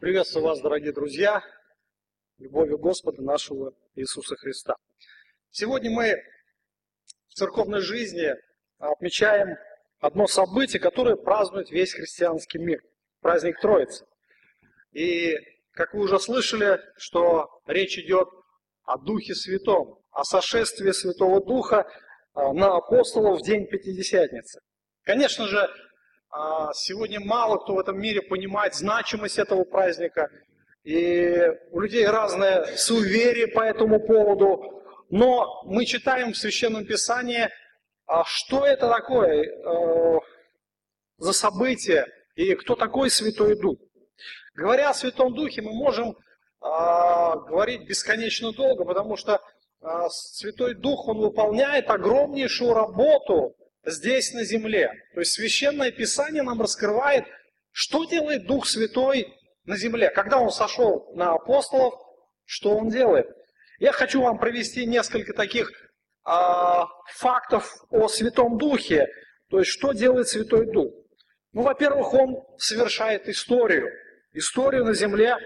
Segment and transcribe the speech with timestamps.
[0.00, 1.42] Приветствую вас, дорогие друзья,
[2.38, 4.76] любовью Господа нашего Иисуса Христа.
[5.50, 6.14] Сегодня мы
[7.26, 8.32] в церковной жизни
[8.78, 9.56] отмечаем
[9.98, 12.80] одно событие, которое празднует весь христианский мир.
[13.22, 14.06] Праздник Троицы.
[14.92, 15.34] И,
[15.72, 18.28] как вы уже слышали, что речь идет
[18.84, 21.90] о Духе Святом, о сошествии Святого Духа
[22.34, 24.60] а, на апостолов в день Пятидесятницы.
[25.02, 25.68] Конечно же,
[26.74, 30.30] сегодня мало кто в этом мире понимает значимость этого праздника.
[30.84, 34.82] И у людей разное суеверие по этому поводу.
[35.10, 37.48] Но мы читаем в Священном Писании,
[38.06, 40.20] а, что это такое э,
[41.18, 43.78] за событие и кто такой Святой Дух.
[44.54, 46.16] Говоря о Святом Духе, мы можем
[46.60, 49.40] говорить бесконечно долго, потому что
[50.10, 53.54] Святой Дух, Он выполняет огромнейшую работу
[53.90, 54.92] здесь на земле.
[55.14, 57.24] То есть Священное Писание нам раскрывает,
[57.70, 60.10] что делает Дух Святой на земле.
[60.10, 61.94] Когда Он сошел на апостолов,
[62.44, 63.26] что Он делает?
[63.78, 65.70] Я хочу вам провести несколько таких
[66.24, 69.06] а, фактов о Святом Духе.
[69.50, 70.92] То есть, что делает Святой Дух?
[71.52, 73.88] Ну, во-первых, Он совершает историю.
[74.32, 75.36] Историю на земле,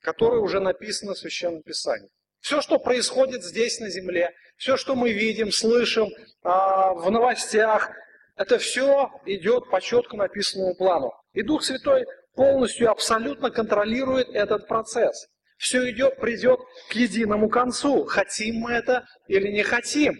[0.00, 2.08] которая уже написана в Священном Писании.
[2.40, 6.08] Все, что происходит здесь на земле, все, что мы видим, слышим
[6.42, 7.90] а, в новостях,
[8.36, 11.12] это все идет по четко написанному плану.
[11.34, 15.28] И Дух Святой полностью, абсолютно контролирует этот процесс.
[15.58, 18.04] Все идет, придет к единому концу.
[18.04, 20.18] Хотим мы это или не хотим.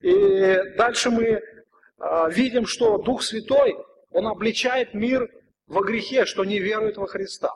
[0.00, 1.40] И дальше мы
[1.98, 3.76] а, видим, что Дух Святой,
[4.10, 5.28] Он обличает мир
[5.68, 7.54] во грехе, что не верует во Христа.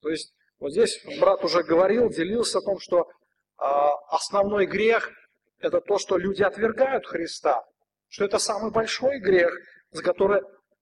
[0.00, 3.64] То есть вот здесь брат уже говорил, делился о том, что э,
[4.10, 5.10] основной грех–
[5.60, 7.64] это то, что люди отвергают Христа,
[8.08, 9.52] что это самый большой грех,
[9.90, 10.40] за который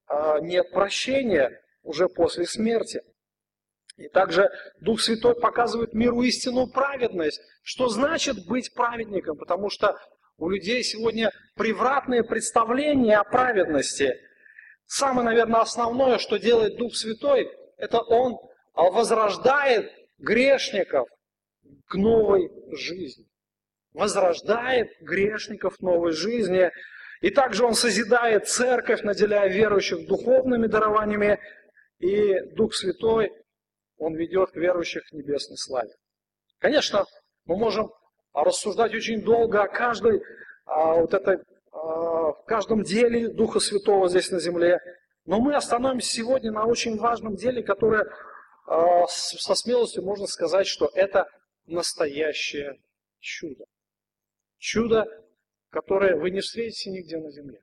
[0.08, 3.02] э, нет прощения уже после смерти.
[3.96, 4.50] И также
[4.80, 7.40] Дух Святой показывает миру истинную праведность.
[7.62, 9.38] Что значит быть праведником?
[9.38, 9.98] Потому что
[10.36, 14.14] у людей сегодня превратные представления о праведности.
[14.86, 18.38] Самое, наверное, основное, что делает Дух Святой, это Он
[18.76, 21.08] а возрождает грешников
[21.88, 23.26] к новой жизни.
[23.92, 26.70] Возрождает грешников новой жизни.
[27.22, 31.40] И также Он созидает церковь, наделяя верующих духовными дарованиями.
[31.98, 33.32] И Дух Святой,
[33.96, 35.94] Он ведет верующих к небесной славе.
[36.58, 37.06] Конечно,
[37.46, 37.90] мы можем
[38.34, 40.22] рассуждать очень долго о каждой
[40.66, 41.38] о вот этой,
[41.72, 44.80] о каждом деле Духа Святого здесь на земле.
[45.24, 48.06] Но мы остановимся сегодня на очень важном деле, которое а,
[48.66, 51.28] со смелостью можно сказать, что это
[51.66, 52.80] настоящее
[53.20, 53.64] чудо.
[54.58, 55.06] Чудо,
[55.70, 57.62] которое вы не встретите нигде на земле.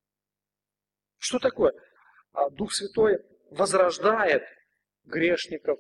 [1.17, 1.73] Что такое?
[2.31, 3.19] А, Дух Святой
[3.49, 4.43] возрождает
[5.05, 5.79] грешников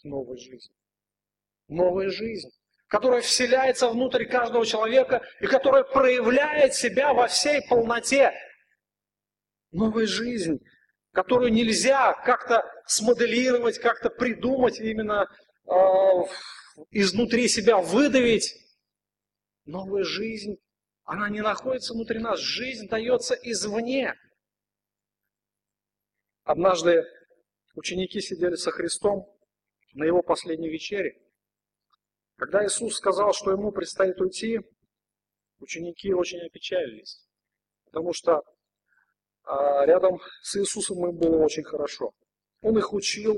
[0.00, 0.74] к новой жизни.
[1.68, 2.50] Новая жизнь,
[2.88, 8.32] которая вселяется внутрь каждого человека и которая проявляет себя во всей полноте.
[9.70, 10.60] Новая жизнь,
[11.12, 15.28] которую нельзя как-то смоделировать, как-то придумать, именно
[15.66, 15.72] э,
[16.90, 18.54] изнутри себя выдавить.
[19.64, 20.56] Новая жизнь,
[21.04, 24.14] она не находится внутри нас, жизнь дается извне.
[26.44, 27.04] Однажды
[27.74, 29.26] ученики сидели со Христом
[29.92, 31.20] на его последней вечере.
[32.36, 34.60] Когда Иисус сказал, что ему предстоит уйти,
[35.58, 37.22] ученики очень опечалились,
[37.84, 38.42] потому что
[39.44, 42.12] а рядом с Иисусом им было очень хорошо.
[42.62, 43.36] Он их учил,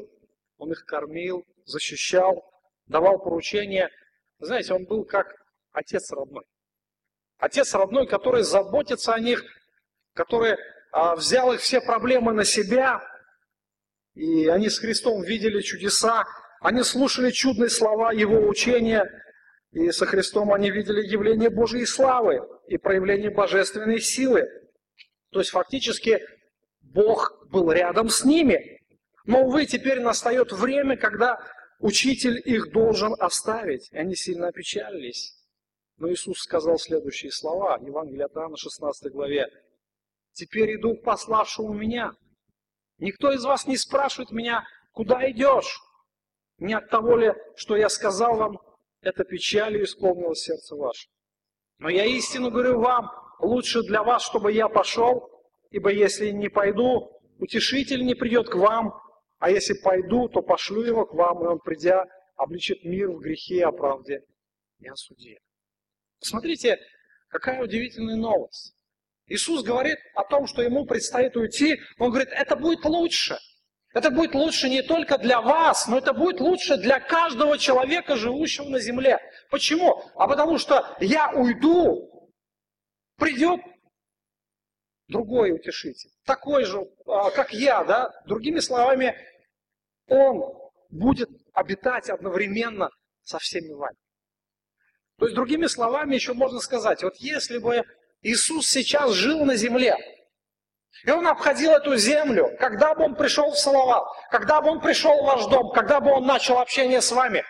[0.58, 2.44] он их кормил, защищал,
[2.86, 3.90] давал поручения.
[4.38, 5.26] Знаете, он был как
[5.72, 6.44] отец родной.
[7.38, 9.42] Отец родной, который заботится о них,
[10.14, 10.56] который
[10.92, 13.02] а, взял их все проблемы на себя,
[14.14, 16.24] и они с Христом видели чудеса,
[16.60, 19.10] они слушали чудные слова Его учения,
[19.72, 24.46] и со Христом они видели явление Божьей славы и проявление божественной силы.
[25.32, 26.20] То есть фактически
[26.82, 28.80] Бог был рядом с ними.
[29.24, 31.38] Но, увы, теперь настает время, когда
[31.78, 33.90] учитель их должен оставить.
[33.92, 35.34] И они сильно опечалились.
[35.96, 39.48] Но Иисус сказал следующие слова, Евангелие от Иоанна, 16 главе.
[40.32, 42.12] «Теперь иду к пославшему меня.
[42.98, 45.80] Никто из вас не спрашивает меня, куда идешь?
[46.58, 48.60] Не от того ли, что я сказал вам,
[49.00, 51.08] это печалью исполнило сердце ваше.
[51.78, 53.10] Но я истину говорю вам,
[53.42, 55.28] лучше для вас, чтобы я пошел,
[55.70, 58.94] ибо если не пойду, утешитель не придет к вам,
[59.38, 62.04] а если пойду, то пошлю его к вам, и он, придя,
[62.36, 64.22] обличит мир в грехе, о правде
[64.78, 65.38] и о суде.
[66.20, 66.78] Посмотрите,
[67.28, 68.74] какая удивительная новость.
[69.26, 73.38] Иисус говорит о том, что ему предстоит уйти, он говорит, это будет лучше.
[73.94, 78.68] Это будет лучше не только для вас, но это будет лучше для каждого человека, живущего
[78.68, 79.18] на земле.
[79.50, 80.02] Почему?
[80.14, 82.11] А потому что я уйду,
[83.22, 83.60] придет
[85.06, 88.10] другой утешитель, такой же, а, как я, да?
[88.26, 89.14] Другими словами,
[90.08, 90.42] он
[90.90, 92.90] будет обитать одновременно
[93.22, 93.96] со всеми вами.
[95.18, 97.84] То есть, другими словами, еще можно сказать, вот если бы
[98.22, 99.96] Иисус сейчас жил на земле,
[101.04, 104.02] и он обходил эту землю, когда бы он пришел в Салават,
[104.32, 107.44] когда бы он пришел в ваш дом, когда бы он начал общение с вами.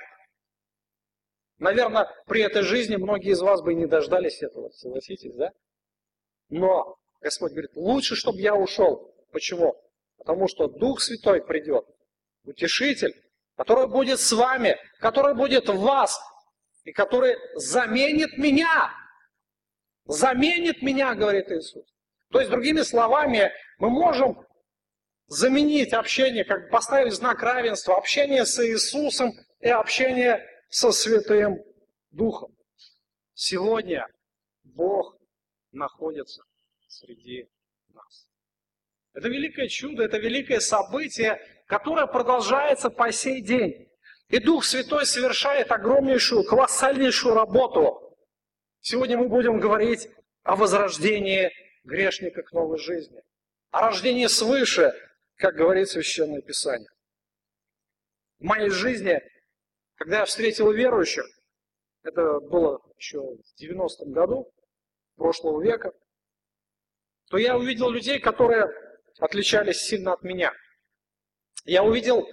[1.63, 5.53] Наверное, при этой жизни многие из вас бы и не дождались этого, согласитесь, да?
[6.49, 9.15] Но Господь говорит, лучше, чтобы я ушел.
[9.31, 9.81] Почему?
[10.19, 11.85] Потому что Дух Святой придет,
[12.43, 13.15] утешитель,
[13.57, 16.21] который будет с вами, который будет в вас,
[16.83, 18.93] и который заменит меня.
[20.07, 21.87] Заменит меня, говорит Иисус.
[22.33, 24.45] То есть, другими словами, мы можем
[25.29, 29.31] заменить общение, как поставить знак равенства, общение с Иисусом
[29.61, 31.63] и общение со Святым
[32.13, 32.57] Духом.
[33.35, 34.07] Сегодня
[34.63, 35.19] Бог
[35.71, 36.43] находится
[36.89, 37.47] среди
[37.89, 38.27] нас.
[39.13, 43.87] Это великое чудо, это великое событие, которое продолжается по сей день.
[44.29, 48.17] И Дух Святой совершает огромнейшую, колоссальнейшую работу.
[48.81, 50.09] Сегодня мы будем говорить
[50.43, 51.53] о возрождении
[51.85, 53.21] грешника к новой жизни.
[53.73, 54.95] О рождении свыше,
[55.37, 56.89] как говорит Священное Писание.
[58.39, 59.21] В моей жизни,
[60.03, 61.25] когда я встретил верующих,
[62.03, 64.53] это было еще в 90-м году
[65.15, 65.93] прошлого века,
[67.31, 68.67] то я увидел людей, которые
[69.21, 70.53] отличались сильно от меня.
[71.65, 72.27] Я увидел,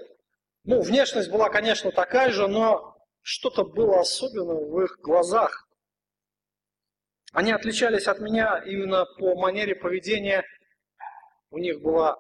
[0.63, 5.69] ну, внешность была, конечно, такая же, но что-то было особенное в их глазах.
[7.33, 10.44] Они отличались от меня именно по манере поведения.
[11.51, 12.18] У них была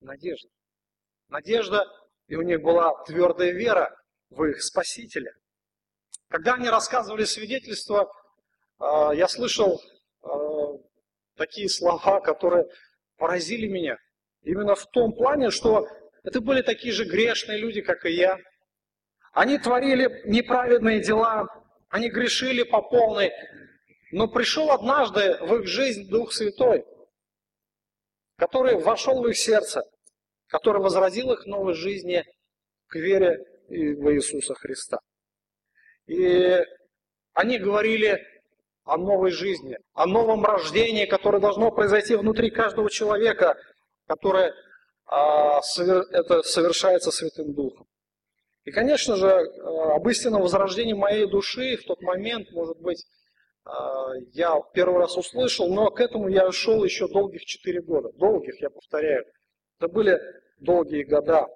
[0.00, 0.50] надежда.
[1.28, 1.86] Надежда,
[2.26, 3.96] и у них была твердая вера
[4.34, 5.34] в их Спасителя.
[6.28, 8.10] Когда они рассказывали свидетельства,
[8.78, 9.80] а, я слышал
[10.22, 10.28] а,
[11.36, 12.66] такие слова, которые
[13.16, 13.98] поразили меня.
[14.42, 15.86] Именно в том плане, что
[16.24, 18.38] это были такие же грешные люди, как и я.
[19.32, 21.46] Они творили неправедные дела,
[21.88, 23.30] они грешили по полной,
[24.10, 26.84] но пришел однажды в их жизнь Дух Святой,
[28.36, 29.82] который вошел в их сердце,
[30.48, 32.24] который возродил их новой жизни
[32.88, 34.98] к вере в Иисуса Христа.
[36.06, 36.58] И
[37.32, 38.20] они говорили
[38.84, 43.56] о новой жизни, о новом рождении, которое должно произойти внутри каждого человека,
[44.06, 44.52] которое
[45.06, 45.60] а,
[46.10, 47.86] это совершается Святым Духом.
[48.64, 53.04] И, конечно же, а, об истинном возрождении моей души в тот момент, может быть,
[53.64, 58.10] а, я первый раз услышал, но к этому я шел еще долгих четыре года.
[58.14, 59.24] Долгих, я повторяю.
[59.78, 60.20] Это были
[60.58, 61.46] долгие года.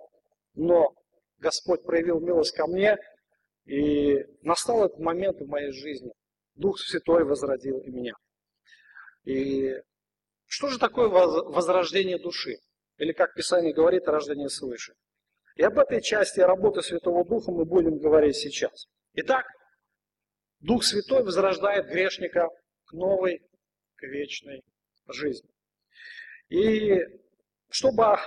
[0.55, 0.95] Но
[1.39, 2.99] Господь проявил милость ко мне,
[3.67, 6.13] и настал этот момент в моей жизни.
[6.55, 8.15] Дух Святой возродил и меня.
[9.25, 9.75] И
[10.47, 12.57] что же такое возрождение души?
[12.99, 14.95] Или, как Писание говорит, рождение свыше?
[15.57, 18.87] И об этой части работы Святого Духа мы будем говорить сейчас.
[19.15, 19.47] Итак,
[20.61, 22.49] Дух Святой возрождает грешника
[22.87, 23.43] к новой,
[23.97, 24.63] к вечной
[25.09, 25.51] жизни.
[26.49, 27.01] И
[27.69, 28.19] чтобы э,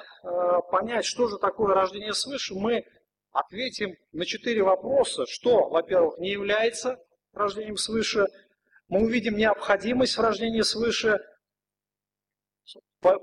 [0.69, 2.86] понять, что же такое рождение свыше, мы
[3.31, 5.25] ответим на четыре вопроса.
[5.27, 6.98] Что, во-первых, не является
[7.33, 8.25] рождением свыше,
[8.88, 11.19] мы увидим необходимость в рождении свыше,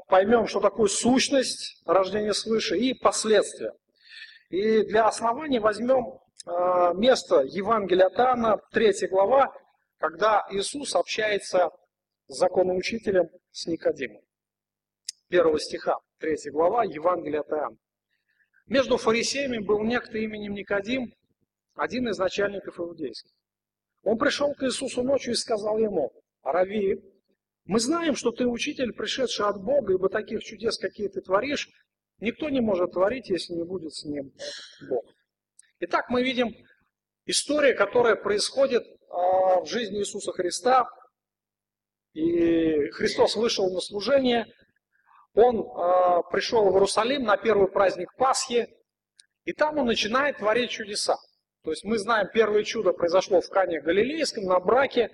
[0.08, 3.72] поймем, что такое сущность рождения свыше и последствия.
[4.48, 9.52] И для основания возьмем Э, место Евангелия от Иоанна, 3 глава,
[9.98, 11.70] когда Иисус общается
[12.28, 14.22] с законоучителем, с Никодимом.
[15.28, 17.76] Первого стиха, 3 глава, Евангелия от Иоанна.
[18.66, 21.14] Между фарисеями был некто именем Никодим,
[21.74, 23.32] один из начальников иудейских.
[24.02, 27.00] Он пришел к Иисусу ночью и сказал ему, «Рави,
[27.64, 31.68] мы знаем, что ты учитель, пришедший от Бога, ибо таких чудес, какие ты творишь,
[32.18, 34.32] никто не может творить, если не будет с ним
[34.88, 35.04] Бог».
[35.80, 36.54] Итак, мы видим
[37.26, 40.88] историю, которая происходит а, в жизни Иисуса Христа.
[42.14, 44.46] И Христос вышел на служение,
[45.36, 48.68] он а, пришел в Иерусалим на первый праздник Пасхи,
[49.44, 51.16] и там он начинает творить чудеса.
[51.62, 55.10] То есть мы знаем, первое чудо произошло в Кане Галилейском, на браке,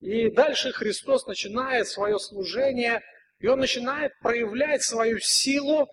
[0.00, 3.00] и дальше Христос начинает свое служение,
[3.38, 5.88] и он начинает проявлять свою силу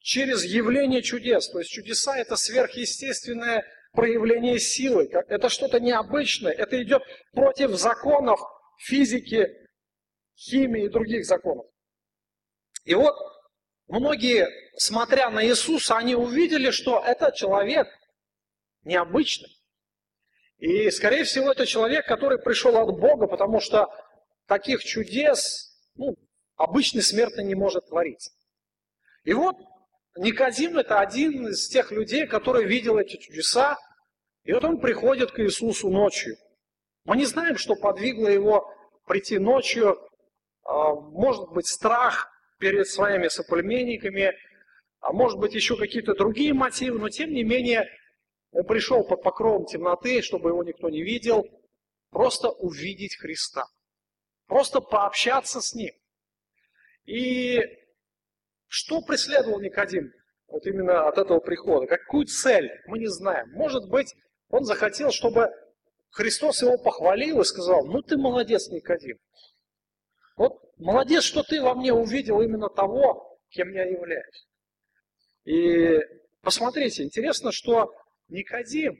[0.00, 1.48] через явление чудес.
[1.50, 5.08] То есть чудеса– это сверхъестественное проявление силы.
[5.28, 6.52] Это что-то необычное.
[6.52, 8.40] Это идет против законов
[8.78, 9.46] физики,
[10.36, 11.66] химии и других законов.
[12.84, 13.14] И вот
[13.86, 17.88] многие, смотря на Иисуса, они увидели, что этот человек
[18.84, 19.50] необычный.
[20.58, 23.88] И, скорее всего, это человек, который пришел от Бога, потому что
[24.46, 26.16] таких чудес ну,
[26.56, 28.30] обычный смертный не может творить.
[29.24, 29.56] И вот
[30.16, 33.78] Никодим– это один из тех людей, который видел эти чудеса,
[34.44, 36.36] и вот он приходит к Иисусу ночью.
[37.04, 38.72] Мы не знаем, что подвигло его
[39.06, 39.98] прийти ночью.
[40.64, 42.31] А, может быть, страх
[42.62, 44.32] перед своими соплеменниками,
[45.00, 47.88] а может быть, еще какие-то другие мотивы, но тем не менее,
[48.52, 51.44] он пришел под покровом темноты, чтобы его никто не видел,
[52.10, 53.64] просто увидеть Христа,
[54.46, 55.92] просто пообщаться с Ним.
[57.04, 57.62] И
[58.68, 60.12] что преследовал Никодим
[60.46, 61.88] вот именно от этого прихода?
[61.88, 62.70] Какую цель?
[62.86, 63.50] Мы не знаем.
[63.54, 64.14] Может быть,
[64.50, 65.50] он захотел, чтобы
[66.10, 69.18] Христос его похвалил и сказал, ну ты молодец, Никодим.
[70.36, 74.48] Вот молодец, что ты во мне увидел именно того, кем я являюсь.
[75.44, 75.98] И
[76.40, 77.94] посмотрите, интересно, что
[78.28, 78.98] Никодим,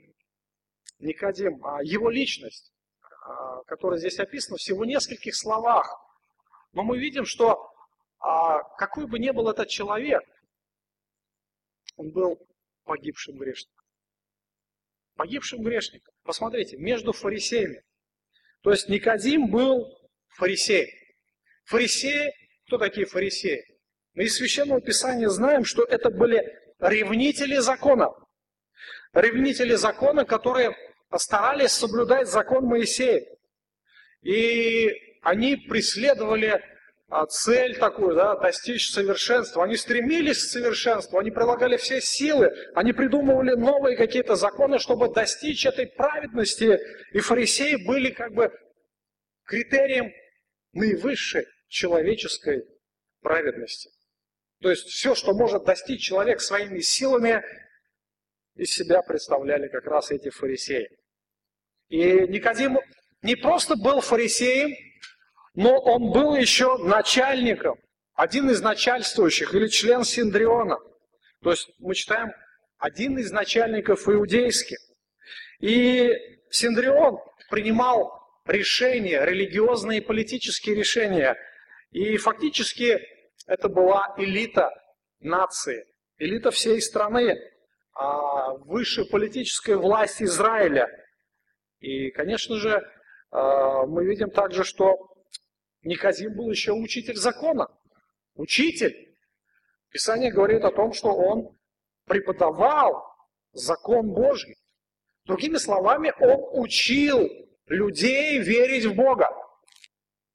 [0.99, 2.71] Никодим, а его личность,
[3.25, 5.99] а, которая здесь описана всего в нескольких словах,
[6.73, 7.69] но мы видим, что
[8.19, 10.23] а какой бы ни был этот человек,
[11.97, 12.39] он был
[12.85, 13.85] погибшим грешником.
[15.15, 16.13] Погибшим грешником.
[16.23, 17.83] Посмотрите, между фарисеями.
[18.61, 19.85] То есть Никодим был
[20.29, 20.89] фарисеем.
[21.65, 22.33] Фарисеи,
[22.67, 23.63] кто такие фарисеи?
[24.15, 26.43] Мы из Священного Писания знаем, что это были
[26.79, 28.11] ревнители закона.
[29.13, 30.75] Ревнители закона, которые
[31.15, 33.25] старались соблюдать закон Моисея.
[34.21, 34.91] И
[35.21, 36.61] они преследовали
[37.09, 39.63] а, цель такую, да, достичь совершенства.
[39.63, 45.65] Они стремились к совершенству, они прилагали все силы, они придумывали новые какие-то законы, чтобы достичь
[45.65, 46.79] этой праведности.
[47.11, 48.51] И фарисеи были как бы
[49.45, 50.11] критерием
[50.73, 52.65] наивысшей человеческой
[53.21, 53.89] праведности.
[54.61, 57.43] То есть все, что может достичь человек своими силами,
[58.55, 60.87] из себя представляли как раз эти фарисеи.
[61.89, 62.77] И Никодим
[63.23, 64.75] не просто был фарисеем,
[65.55, 67.79] но он был еще начальником,
[68.13, 70.77] один из начальствующих или член Синдриона.
[71.41, 72.31] То есть мы читаем
[72.77, 74.77] один из начальников иудейских.
[75.59, 76.11] И
[76.51, 77.17] Синдрион
[77.49, 81.35] принимал решения, религиозные и политические решения.
[81.93, 82.99] И фактически
[83.45, 84.71] это была элита
[85.19, 85.85] нации,
[86.17, 87.37] элита всей страны,
[87.93, 90.89] а, высшая политическая власть Израиля.
[91.79, 92.81] И, конечно же,
[93.29, 94.97] а, мы видим также, что
[95.83, 97.67] Никодим был еще учитель закона.
[98.33, 99.15] Учитель.
[99.89, 101.55] Писание говорит о том, что он
[102.05, 103.05] преподавал
[103.51, 104.55] закон Божий.
[105.25, 107.29] Другими словами, он учил
[107.67, 109.29] людей верить в Бога.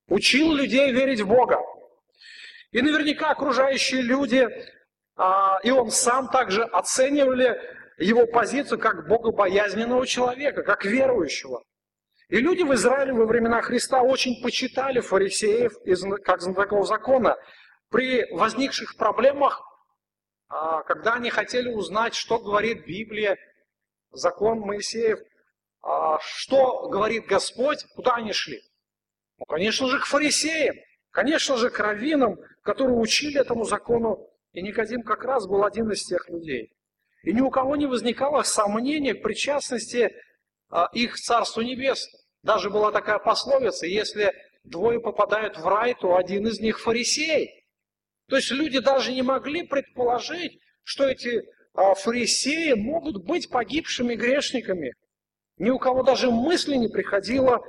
[0.09, 1.59] Учил людей верить в Бога.
[2.73, 4.47] И наверняка окружающие люди,
[5.17, 7.61] а, и он сам также оценивали
[7.99, 11.63] его позицию как богобоязненного человека, как верующего.
[12.29, 15.73] И люди в Израиле во времена Христа очень почитали фарисеев
[16.23, 17.37] как знатоков закона.
[17.91, 19.63] При возникших проблемах,
[20.49, 23.39] а, когда они хотели узнать, что говорит Библия,
[24.11, 25.19] закон Моисеев,
[25.83, 28.61] а, что говорит Господь, куда они шли?
[29.39, 30.77] Ну, конечно же, к фарисеям,
[31.11, 34.29] конечно же, к раввинам, которые учили этому закону.
[34.53, 36.73] И Никодим как раз был один из тех людей.
[37.23, 40.13] И ни у кого не возникало сомнения к причастности
[40.71, 42.19] а, их Царству Небесному.
[42.43, 44.33] Даже была такая пословица, если
[44.65, 47.65] двое попадают в рай, то один из них фарисей.
[48.29, 51.43] То есть люди даже не могли предположить, что эти
[51.75, 54.95] а, фарисеи могут быть погибшими грешниками.
[55.59, 57.61] Ни у кого даже мысли не приходило.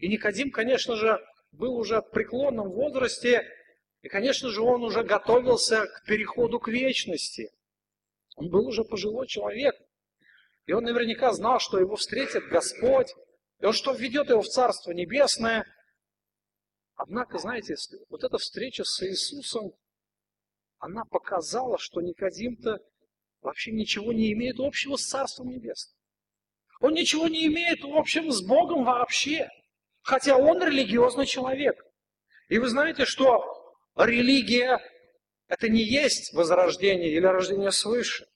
[0.00, 1.20] И Никодим, конечно же,
[1.52, 3.46] был уже в преклонном возрасте,
[4.00, 7.50] и, конечно же, он уже готовился к переходу к вечности.
[8.36, 9.74] Он был уже пожилой человек.
[10.64, 13.08] И он наверняка знал, что его встретит Господь,
[13.60, 15.66] и он что введет его в Царство Небесное.
[16.94, 17.74] Однако, знаете,
[18.08, 19.72] вот эта встреча с Иисусом,
[20.78, 22.78] она показала, что Никодим-то
[23.42, 25.94] вообще ничего не имеет общего с Царством Небесным.
[26.80, 29.50] Он ничего не имеет общего с Богом вообще,
[30.10, 31.86] хотя он религиозный человек.
[32.48, 33.44] И вы знаете, что
[33.96, 34.80] религия–
[35.48, 38.26] это не есть возрождение или рождение свыше.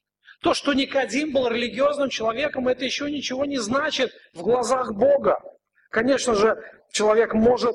[0.41, 5.41] То, что Никодим был религиозным человеком, это еще ничего не значит в глазах Бога.
[5.91, 6.57] Конечно же,
[6.93, 7.75] человек может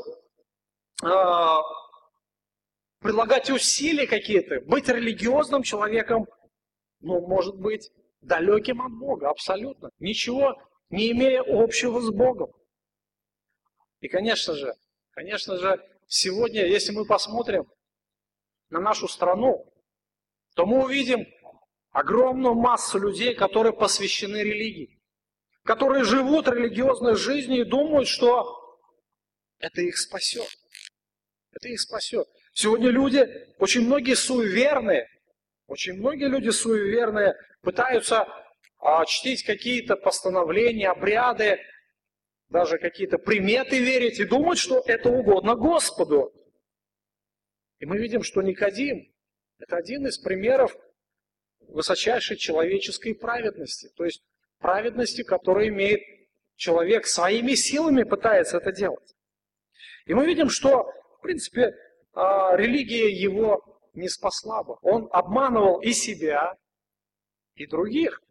[1.04, 1.08] э,
[3.02, 6.26] прилагать усилия какие-то, быть религиозным человеком,
[7.02, 7.92] но может быть
[8.22, 9.90] далеким от Бога, абсолютно.
[10.00, 10.56] Ничего
[10.90, 12.50] не имея общего с Богом.
[14.00, 14.74] И, конечно же,
[15.12, 15.78] конечно же,
[16.08, 17.66] сегодня, если мы посмотрим
[18.70, 19.66] на нашу страну,
[20.56, 21.26] то мы увидим
[21.92, 25.00] огромную массу людей, которые посвящены религии,
[25.64, 28.60] которые живут религиозной жизнью и думают, что
[29.60, 30.48] это их спасет.
[31.52, 32.28] Это их спасет.
[32.54, 33.28] Сегодня люди,
[33.58, 35.08] очень многие суеверные,
[35.68, 38.28] очень многие люди суеверные пытаются
[38.80, 41.60] а, чтить какие-то постановления, обряды,
[42.50, 46.34] даже какие-то приметы верить и думать, что это угодно Господу.
[47.80, 49.12] И мы видим, что Никодим–
[49.60, 50.76] это один из примеров
[51.60, 53.90] высочайшей человеческой праведности.
[53.96, 54.24] То есть
[54.58, 56.02] праведности, которую имеет
[56.56, 59.16] человек своими силами пытается это делать.
[60.06, 61.74] И мы видим, что, в принципе,
[62.14, 64.76] а, религия его не спасла бы.
[64.82, 66.56] Он обманывал и себя,
[67.56, 68.22] и других.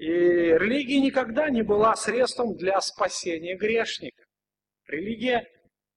[0.00, 4.24] И религия никогда не была средством для спасения грешника.
[4.86, 5.46] Религия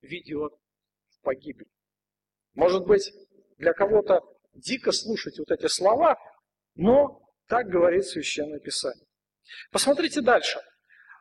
[0.01, 0.51] ведет
[1.07, 1.69] в погибель.
[2.53, 3.09] Может быть,
[3.57, 4.19] для кого-то
[4.55, 6.17] дико слушать вот эти слова,
[6.75, 9.07] но так говорит Священное Писание.
[9.71, 10.59] Посмотрите дальше.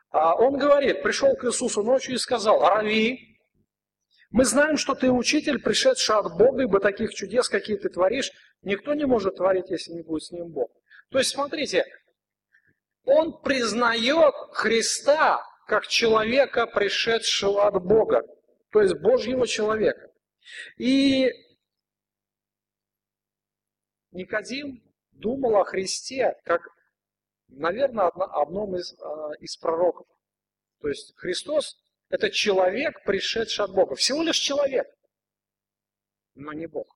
[0.09, 3.39] А, он говорит, пришел к Иисусу ночью и сказал, Рави,
[4.29, 8.29] мы знаем, что ты учитель, пришедший от Бога, ибо таких чудес, какие ты творишь,
[8.61, 10.69] никто не может творить, если не будет с ним Бог.
[11.11, 11.85] То есть, смотрите,
[13.05, 18.23] он признает Христа как человека, пришедшего от Бога,
[18.71, 20.11] то есть Божьего человека.
[20.77, 21.29] И
[24.11, 26.61] Никодим думал о Христе как,
[27.47, 30.07] наверное, одном из, а, из пророков.
[30.81, 31.77] То есть Христос–
[32.09, 33.95] это человек, пришедший от Бога.
[33.95, 34.87] Всего лишь человек,
[36.35, 36.95] но не Бог.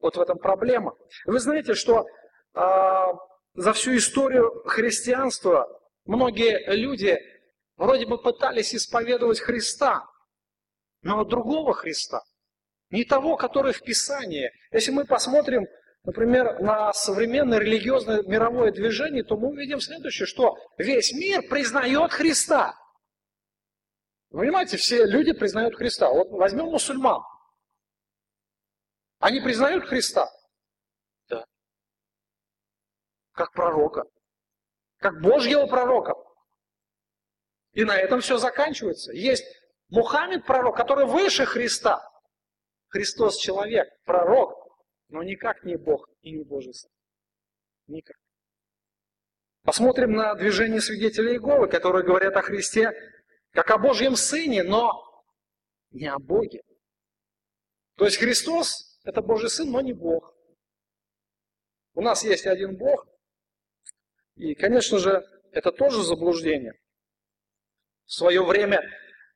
[0.00, 0.96] Вот в этом проблема.
[1.26, 2.06] Вы знаете, что
[2.54, 3.12] а,
[3.54, 5.68] за всю историю христианства
[6.04, 7.18] многие люди
[7.76, 10.06] вроде бы пытались исповедовать Христа,
[11.02, 12.22] но другого Христа,
[12.90, 14.50] не того, который в Писании.
[14.70, 15.66] Если мы посмотрим,
[16.04, 22.74] например, на современное религиозное мировое движение, то мы увидим следующее, что весь мир признает Христа.
[24.30, 26.08] Вы понимаете, все люди признают Христа.
[26.10, 27.22] Вот возьмем мусульман.
[29.18, 30.30] Они признают Христа
[33.40, 34.04] как пророка,
[34.98, 36.12] как Божьего пророка.
[37.72, 39.12] И на этом все заканчивается.
[39.12, 39.44] Есть
[39.88, 42.06] Мухаммед пророк, который выше Христа.
[42.88, 44.52] Христос человек, пророк,
[45.08, 46.90] но никак не Бог и не Божий Сын.
[47.86, 48.16] Никак.
[49.62, 52.92] Посмотрим на движение свидетелей Иеговы, которые говорят о Христе
[53.52, 55.24] как о Божьем Сыне, но
[55.92, 56.62] не о Боге.
[57.96, 60.34] То есть Христос– это Божий Сын, но не Бог.
[61.94, 63.06] У нас есть один Бог,
[64.40, 65.22] и, конечно же,
[65.52, 66.72] это тоже заблуждение.
[68.06, 68.82] В свое время,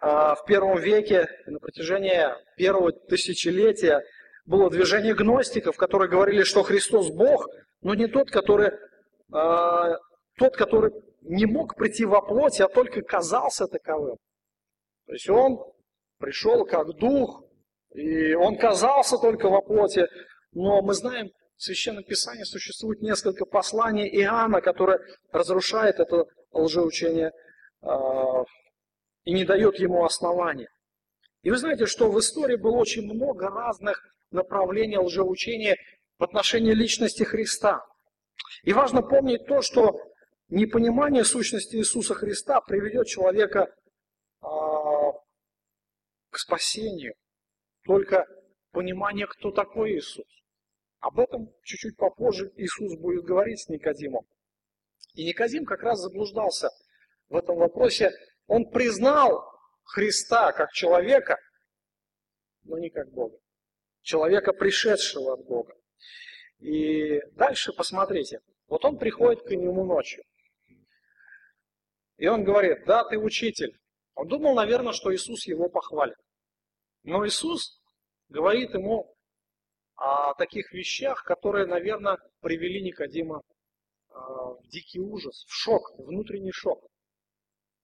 [0.00, 2.22] а, в первом веке, на протяжении
[2.56, 4.02] первого тысячелетия,
[4.46, 7.46] было движение гностиков, которые говорили, что Христос Бог,
[7.82, 8.72] но не тот, который,
[9.30, 9.98] а,
[10.38, 14.16] тот, который не мог прийти во плоти, а только казался таковым.
[15.06, 15.58] То есть он
[16.18, 17.44] пришел как дух,
[17.94, 20.06] и он казался только во плоти,
[20.52, 21.30] но мы знаем,
[21.64, 25.00] в Священном Писании существует несколько посланий Иоанна, которое
[25.32, 27.32] разрушает это лжеучение
[27.80, 27.88] э,
[29.24, 30.68] и не дает ему основания.
[31.40, 35.78] И вы знаете, что в истории было очень много разных направлений лжеучения
[36.18, 37.80] в отношении личности Христа.
[38.64, 39.98] И важно помнить то, что
[40.50, 43.74] непонимание сущности Иисуса Христа приведет человека
[44.42, 44.46] э,
[46.28, 47.14] к спасению.
[47.86, 48.26] Только
[48.70, 50.26] понимание, кто такой Иисус.
[51.04, 54.26] Об этом чуть-чуть попозже Иисус будет говорить с Никодимом.
[55.12, 56.70] И Никодим как раз заблуждался
[57.28, 58.10] в этом вопросе.
[58.46, 59.44] Он признал
[59.82, 61.36] Христа как человека,
[62.62, 63.36] но не как Бога.
[64.00, 65.74] Человека, пришедшего от Бога.
[66.60, 68.40] И дальше посмотрите.
[68.68, 70.24] Вот он приходит к нему ночью.
[72.16, 73.78] И он говорит, да, ты учитель.
[74.14, 76.16] Он думал, наверное, что Иисус его похвалит.
[77.02, 77.78] Но Иисус
[78.30, 79.13] говорит ему
[80.04, 83.40] о таких вещах, которые, наверное, привели Никодима
[84.10, 86.86] а, в дикий ужас, в шок, внутренний шок.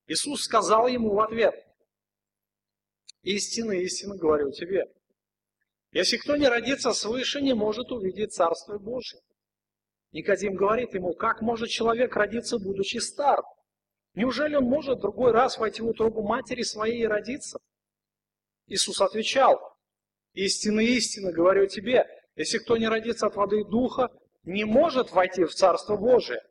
[0.05, 1.55] Иисус сказал ему в ответ,
[3.23, 4.85] «Истинно, истинно говорю тебе,
[5.91, 9.21] если кто не родится свыше, не может увидеть Царство Божие».
[10.11, 13.41] Никодим говорит ему, как может человек родиться, будучи стар?
[14.13, 17.59] Неужели он может другой раз войти в утробу матери своей и родиться?
[18.67, 19.70] Иисус отвечал,
[20.33, 24.09] Истинно, истинно говорю тебе, если кто не родится от воды и духа,
[24.43, 26.41] не может войти в Царство Божие.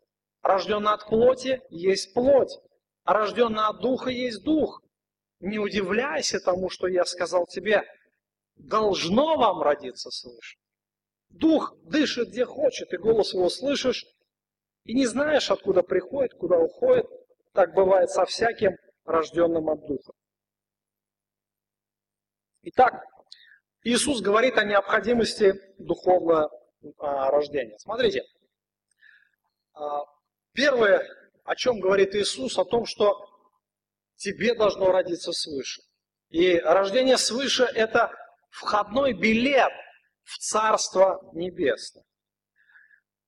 [0.42, 2.52] Рожденный от плоти есть плоть,
[3.04, 4.82] а рожденный от духа есть дух.
[5.40, 7.82] Не удивляйся тому, что я сказал тебе,
[8.56, 10.58] должно вам родиться свыше.
[11.30, 14.04] Дух дышит где хочет, и голос его слышишь,
[14.84, 17.06] и не знаешь, откуда приходит, куда уходит.
[17.52, 20.12] Так бывает со всяким рожденным от Духа.
[22.62, 23.04] Итак,
[23.82, 26.50] Иисус говорит о необходимости духовного
[26.98, 27.78] а, рождения.
[27.78, 28.22] Смотрите,
[29.72, 30.04] а,
[30.52, 31.06] первое,
[31.44, 33.26] о чем говорит Иисус, о том, что
[34.16, 35.82] тебе должно родиться свыше.
[36.28, 38.12] И рождение свыше– это
[38.50, 39.72] входной билет
[40.24, 42.04] в Царство Небесное.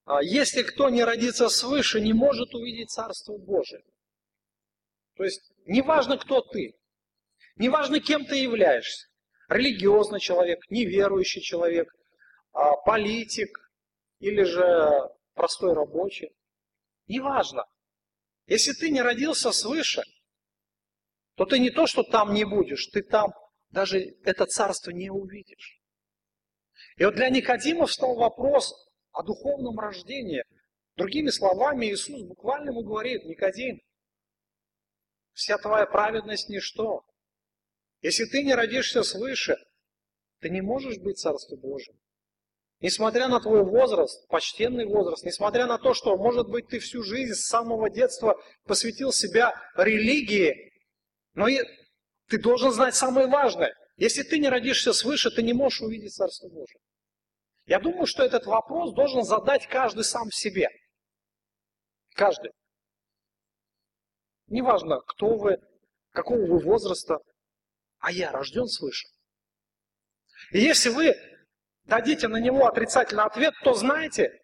[0.05, 3.83] А, если кто не родится свыше, не может увидеть Царство Божие.
[5.17, 6.75] То есть, неважно, кто ты,
[7.57, 9.09] неважно, кем ты являешься,
[9.53, 11.93] религиозный человек, неверующий человек,
[12.53, 13.71] а, политик
[14.19, 16.31] или же простой рабочий,
[17.07, 17.65] неважно.
[18.47, 20.03] Если ты не родился свыше,
[21.37, 23.33] то ты не то, что там не будешь, ты там
[23.71, 25.81] даже это царство не увидишь.
[26.97, 28.73] И вот для Никодима встал вопрос
[29.13, 30.45] о духовном рождении.
[30.97, 33.81] Другими словами, Иисус буквально ему говорит, Никодим,
[35.33, 37.05] вся твоя праведность ничто.
[38.03, 39.57] Если ты не родишься свыше,
[40.41, 41.95] ты не можешь быть Царством Божьим.
[42.81, 47.35] Несмотря на твой возраст, почтенный возраст, несмотря на то, что, может быть, ты всю жизнь
[47.35, 50.73] с самого детства посвятил себя религии,
[51.35, 51.47] но
[52.27, 53.73] ты должен знать самое важное.
[53.97, 56.81] Если ты не родишься свыше, ты не можешь увидеть Царство Божие.
[57.67, 60.69] Я думаю, что этот вопрос должен задать каждый сам себе.
[62.17, 62.51] Каждый.
[64.49, 65.59] Неважно, кто вы,
[66.11, 67.19] какого вы возраста,
[68.03, 69.07] а я рожден свыше.
[70.51, 71.15] И если вы
[71.85, 74.43] дадите на него отрицательный ответ, то знайте,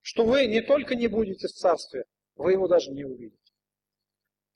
[0.00, 2.04] что вы не только не будете в царстве,
[2.34, 3.36] вы его даже не увидите.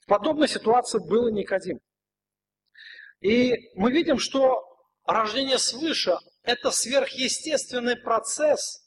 [0.00, 1.78] В подобной ситуации был и Никодим.
[3.20, 4.64] И мы видим, что
[5.04, 8.82] рождение свыше– это сверхъестественный процесс,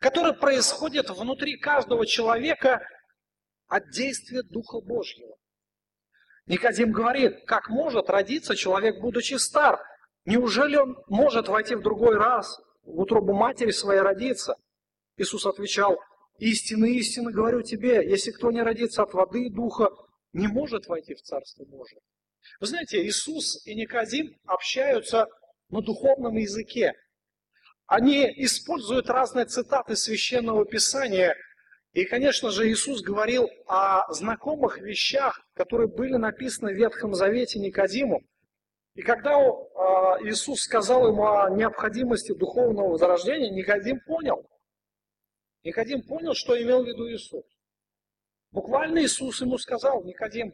[0.00, 2.86] который происходит внутри каждого человека
[3.68, 5.36] от действия Духа Божьего.
[6.46, 9.80] Никодим говорит, как может родиться человек, будучи стар?
[10.24, 14.56] Неужели он может войти в другой раз, в утробу матери своей родиться?
[15.16, 15.98] Иисус отвечал,
[16.38, 19.90] истинно, истинно говорю тебе, если кто не родится от воды и духа,
[20.32, 22.00] не может войти в Царство Божие.
[22.60, 25.26] Вы знаете, Иисус и Никодим общаются
[25.68, 26.92] на духовном языке.
[27.86, 31.34] Они используют разные цитаты Священного Писания–
[31.96, 38.22] и, конечно же, Иисус говорил о знакомых вещах, которые были написаны в Ветхом Завете Никодиму.
[38.96, 44.46] И когда а, Иисус сказал ему о необходимости духовного возрождения, Никодим понял.
[45.64, 47.46] Никодим понял, что имел в виду Иисус.
[48.50, 50.52] Буквально Иисус ему сказал, Никодим,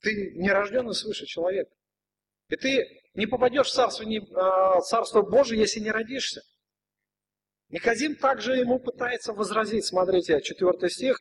[0.00, 1.68] ты не рожденный свыше человек.
[2.48, 6.42] И ты не попадешь в Царство, а, царство Божие, если не родишься.
[7.74, 9.84] Никодим также ему пытается возразить.
[9.84, 11.20] Смотрите, 4 стих.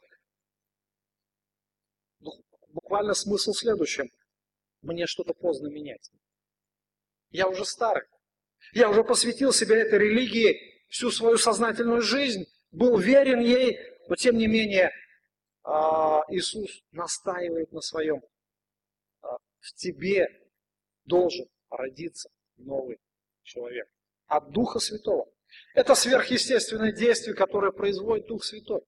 [2.68, 4.12] Буквально смысл в следующем.
[4.84, 6.12] Мне что-то поздно менять.
[7.32, 8.04] Я уже старый.
[8.72, 10.56] Я уже посвятил себя этой религии
[10.90, 14.92] всю свою сознательную жизнь, был верен ей, но тем не менее
[15.64, 18.22] а, Иисус настаивает на своем.
[19.22, 20.28] А, в тебе
[21.06, 23.00] должен родиться новый
[23.42, 23.90] человек
[24.28, 25.33] от Духа Святого.
[25.74, 28.82] Это сверхъестественное действие, которое производит Дух Святой.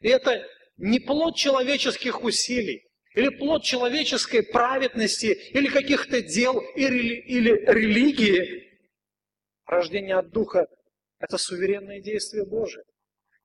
[0.00, 0.44] И это
[0.76, 8.70] не плод человеческих усилий, или плод человеческой праведности, или каких-то дел, или, или религии.
[9.66, 10.66] Рождение от Духа–
[11.18, 12.84] это суверенное действие Божие.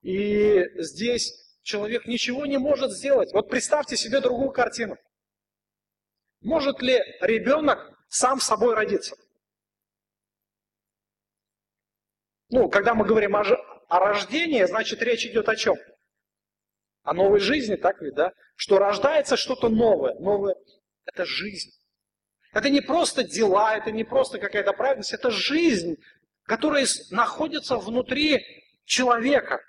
[0.02, 3.34] И здесь человек ничего не может сделать.
[3.34, 4.98] Вот представьте себе другую картину.
[6.42, 9.16] Может ли ребенок сам собой родиться?
[12.50, 15.76] Ну, когда мы говорим о, о рождении, значит речь идет о чем?
[17.04, 18.32] О новой жизни, так ведь, да?
[18.56, 20.14] Что рождается что-то новое.
[20.16, 20.56] Новое–
[21.06, 21.72] это жизнь.
[22.54, 25.96] Это не просто дела, это не просто какая-то праведность, это жизнь,
[26.44, 28.44] которая находится внутри
[28.86, 29.60] человека.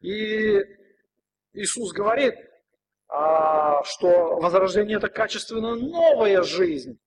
[0.00, 0.58] И
[1.52, 2.34] Иисус говорит,
[3.08, 6.98] а, что возрождение– это качественно новая жизнь.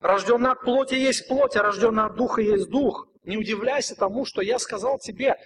[0.00, 3.06] Рожденный от плоти есть плоть, а рожденный от духа есть дух.
[3.24, 5.36] Не удивляйся тому, что я сказал тебе,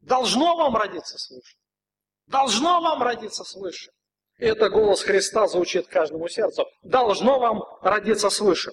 [0.00, 1.56] должно вам родиться свыше.
[2.26, 3.90] Должно вам родиться свыше.
[4.38, 6.66] И это голос Христа звучит каждому сердцу.
[6.82, 8.72] Должно вам родиться свыше.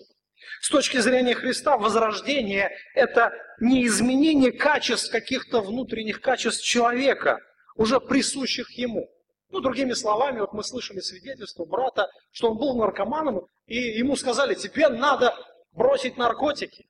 [0.61, 7.39] С точки зрения Христа, возрождение– это не изменение качеств, каких-то внутренних качеств человека,
[7.75, 9.07] уже присущих ему.
[9.49, 14.53] Ну, другими словами, вот мы слышали свидетельство брата, что он был наркоманом, и ему сказали,
[14.53, 15.35] тебе надо
[15.71, 16.87] бросить наркотики.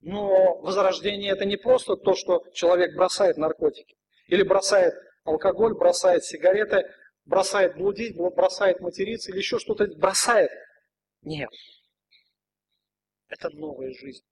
[0.00, 3.96] Но возрождение это не просто то, что человек бросает наркотики.
[4.28, 6.84] Или бросает алкоголь, бросает сигареты,
[7.24, 10.50] бросает блудить, бросает материться или еще что-то бросает.
[11.22, 11.50] Нет.
[13.28, 14.24] Это новая жизнь.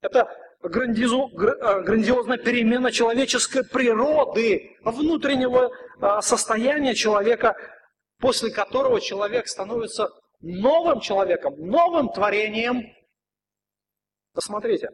[0.00, 0.28] Это
[0.62, 7.56] грандизу, э, грандиозная перемена человеческой природы, внутреннего э, состояния человека,
[8.18, 12.82] после которого человек становится новым человеком, новым творением.
[14.32, 14.90] Посмотрите,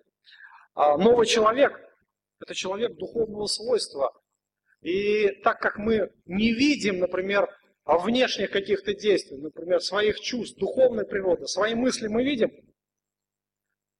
[0.74, 1.78] а, новый человек–
[2.40, 4.12] это человек духовного свойства.
[4.80, 7.48] И так как мы не видим, например,
[7.84, 12.50] внешних каких-то действий, например, своих чувств, духовной природы, свои мысли мы видим–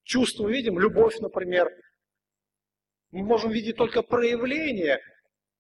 [0.09, 1.71] чувства видим, любовь, например.
[3.11, 5.01] Мы можем видеть только проявление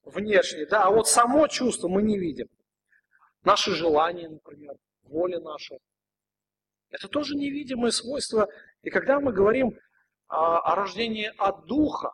[0.02, 2.48] внешнее, да, а вот само чувство мы не видим.
[3.44, 5.76] Наши желания, например, воля наша.
[6.90, 8.48] Это тоже невидимые свойства.
[8.82, 9.78] И когда мы говорим
[10.28, 12.12] о, о рождении от Духа,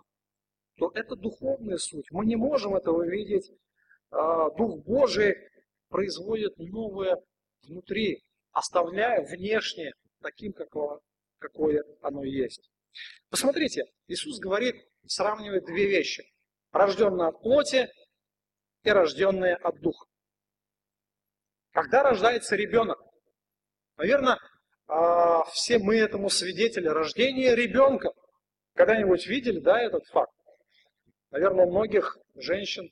[0.77, 2.11] то это духовная суть.
[2.11, 3.51] Мы не можем этого видеть.
[4.11, 5.37] А, Дух Божий
[5.89, 7.17] производит новое
[7.63, 11.01] внутри, оставляя внешнее таким, какого,
[11.45, 12.71] какое оно есть.
[13.29, 14.77] Посмотрите, Иисус говорит,
[15.07, 16.25] сравнивает две вещи.
[16.73, 17.89] Рожденное от плоти
[18.83, 20.07] и рожденное от духа.
[21.73, 22.99] Когда рождается ребенок?
[23.97, 24.39] Наверное,
[24.87, 26.89] а, все мы этому свидетели.
[26.89, 28.11] Рождение ребенка.
[28.75, 30.33] Когда-нибудь видели, да, этот факт?
[31.31, 32.91] Наверное, у многих женщин,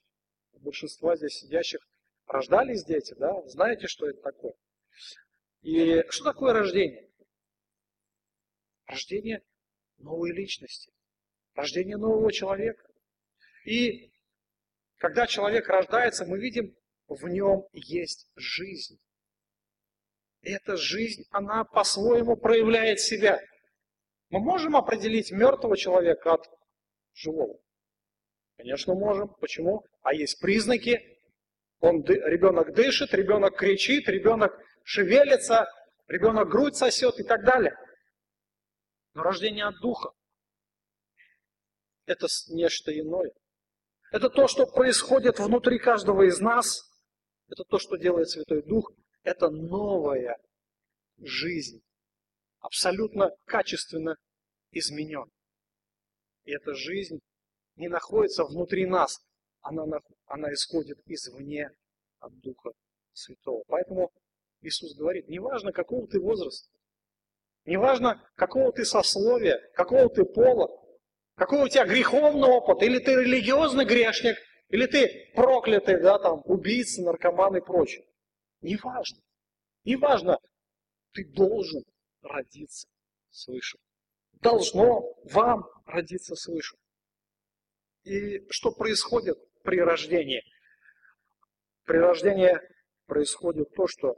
[0.60, 1.80] большинства здесь сидящих,
[2.26, 3.32] рождались дети, да?
[3.46, 4.52] Знаете, что это такое?
[5.62, 7.12] И что такое рождение?
[8.92, 9.42] Рождение
[9.98, 10.92] новой личности,
[11.55, 12.85] рождение нового человека.
[13.64, 14.12] И
[14.98, 16.76] когда человек рождается, мы видим,
[17.09, 18.98] в нем есть жизнь.
[20.42, 23.40] Эта жизнь, она по-своему проявляет себя.
[24.28, 26.50] Мы можем определить мертвого человека от
[27.14, 27.59] живого?
[28.57, 29.28] Конечно, можем.
[29.40, 29.85] Почему?
[30.02, 31.00] А есть признаки.
[31.81, 35.66] Он, ребенок дышит, ребенок кричит, ребенок шевелится,
[36.09, 37.76] ребенок грудь сосет и так далее.
[39.14, 40.11] Но рождение от Духа–
[42.07, 43.33] это нечто иное.
[44.11, 46.90] Это то, что происходит внутри каждого из нас.
[47.48, 48.92] Это то, что делает Святой Дух.
[49.22, 50.38] Это новая
[51.18, 51.83] жизнь.
[52.61, 54.16] Абсолютно качественно
[54.70, 55.31] изменен.
[56.44, 57.20] И эта жизнь
[57.77, 59.20] не находится внутри нас.
[59.61, 59.85] Она,
[60.27, 61.70] она исходит извне
[62.18, 62.72] от Духа
[63.12, 63.62] Святого.
[63.68, 64.12] Поэтому
[64.61, 66.68] Иисус говорит, неважно, какого ты возраста,
[67.64, 70.68] Неважно, какого ты сословия, какого ты пола,
[71.37, 74.37] какой у тебя греховный опыт, или ты религиозный грешник,
[74.68, 78.05] или ты проклятый, да, там, убийца, наркоман и прочее.
[78.62, 79.18] Неважно.
[79.85, 80.38] Неважно,
[81.12, 81.83] ты должен
[82.22, 82.88] родиться
[83.31, 83.79] свыше.
[84.40, 86.77] Должно вам родиться свыше.
[88.05, 90.42] И что происходит при рождении?
[91.85, 92.59] При рождении
[93.07, 94.16] происходит то, что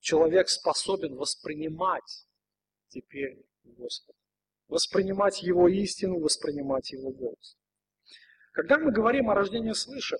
[0.00, 2.25] человек способен воспринимать
[2.96, 4.18] теперь Господа.
[4.68, 7.56] Воспринимать Его истину, воспринимать Его голос.
[8.52, 10.16] Когда мы говорим о рождении свыше,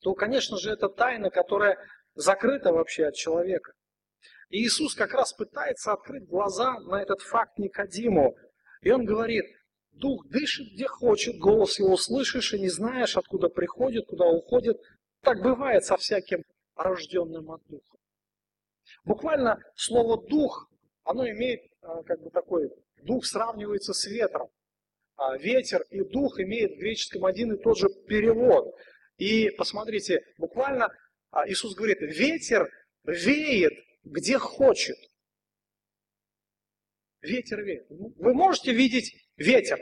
[0.00, 1.76] то, конечно же, это тайна, которая
[2.14, 3.72] закрыта вообще от человека.
[4.48, 8.34] И Иисус как раз пытается открыть глаза на этот факт Никодиму.
[8.80, 9.44] И он говорит,
[9.92, 14.80] дух дышит где хочет, голос его слышишь и не знаешь, откуда приходит, куда уходит.
[15.20, 16.44] Так бывает со всяким
[16.76, 17.98] рожденным от духа.
[19.04, 20.70] Буквально слово дух
[21.04, 21.60] оно имеет
[22.06, 22.70] как бы такой,
[23.02, 24.50] дух сравнивается с ветром.
[25.16, 28.74] А ветер и дух имеют в греческом один и тот же перевод.
[29.16, 30.88] И посмотрите, буквально
[31.30, 32.68] а, Иисус говорит, ветер
[33.04, 34.96] веет где хочет.
[37.22, 37.86] Ветер веет.
[37.88, 39.78] Вы можете видеть ветер.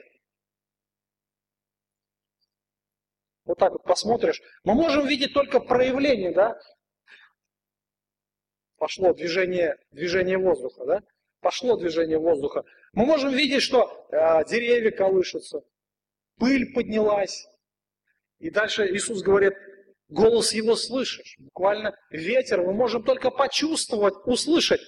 [3.44, 4.40] Вот так вот посмотришь.
[4.62, 6.56] Мы можем видеть только проявление, да?
[8.76, 11.02] Пошло движение, движение воздуха, да?
[11.42, 12.64] Пошло движение воздуха.
[12.92, 15.61] Мы можем видеть, что э, деревья колышутся,
[16.38, 17.46] пыль поднялась.
[18.38, 19.55] И дальше Иисус говорит,
[20.09, 21.37] голос его слышишь.
[21.38, 24.81] Буквально ветер мы можем только почувствовать, услышать.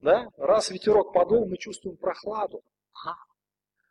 [0.00, 0.28] Да?
[0.36, 2.62] Раз ветерок подул, мы чувствуем прохладу.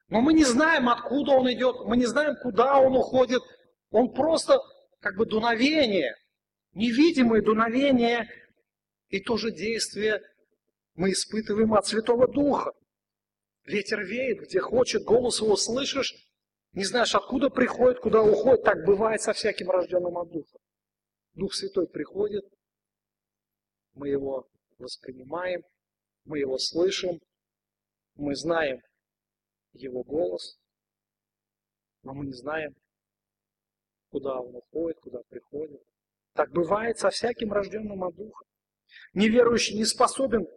[0.07, 3.41] Но мы не знаем, откуда он идет, мы не знаем, куда он уходит.
[3.89, 4.59] Он просто
[4.99, 6.15] как бы дуновение,
[6.73, 8.29] невидимое дуновение
[9.09, 10.21] и то же действие
[10.95, 12.71] мы испытываем от Святого Духа.
[13.65, 16.13] Ветер веет, где хочет, голос его слышишь,
[16.71, 18.63] не знаешь, откуда приходит, куда уходит.
[18.63, 20.57] Так бывает со всяким рожденным от Духа.
[21.33, 22.45] Дух Святой приходит,
[23.93, 25.63] мы его воспринимаем,
[26.25, 27.19] мы его слышим,
[28.15, 28.81] Мы знаем
[29.73, 30.57] Его голос,
[32.03, 32.73] но мы не знаем,
[34.09, 35.81] куда Он уходит, куда приходит.
[36.33, 38.45] Так бывает со всяким рожденным от Духа.
[39.13, 40.47] Неверующий не способен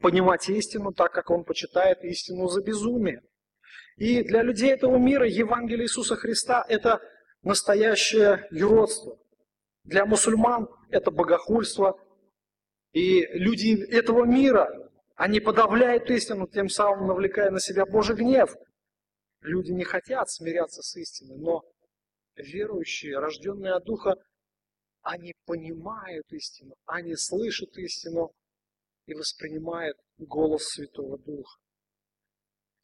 [0.00, 3.22] понимать истину так, как он почитает истину за безумие.
[3.96, 7.00] И для людей этого мира Евангелие Иисуса Христа– это
[7.42, 9.18] настоящее юродство.
[9.84, 11.98] Для мусульман это богохульство.
[12.92, 14.68] И люди этого мира,
[15.14, 18.56] они подавляют истину, тем самым навлекая на себя Божий гнев.
[19.42, 21.62] Люди не хотят смиряться с истиной, но
[22.36, 24.16] верующие, рожденные от Духа,
[25.02, 28.32] они понимают истину, они слышат истину
[29.10, 31.58] и воспринимают голос Святого Духа.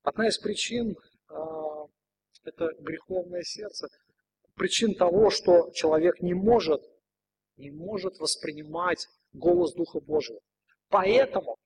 [0.02, 0.96] Одна из причин
[1.28, 1.86] а,–
[2.42, 3.86] это греховное сердце.
[4.54, 6.82] Причин того, что человек не может,
[7.56, 10.40] не может воспринимать голос Духа Божьего.
[10.88, 11.56] Поэтому,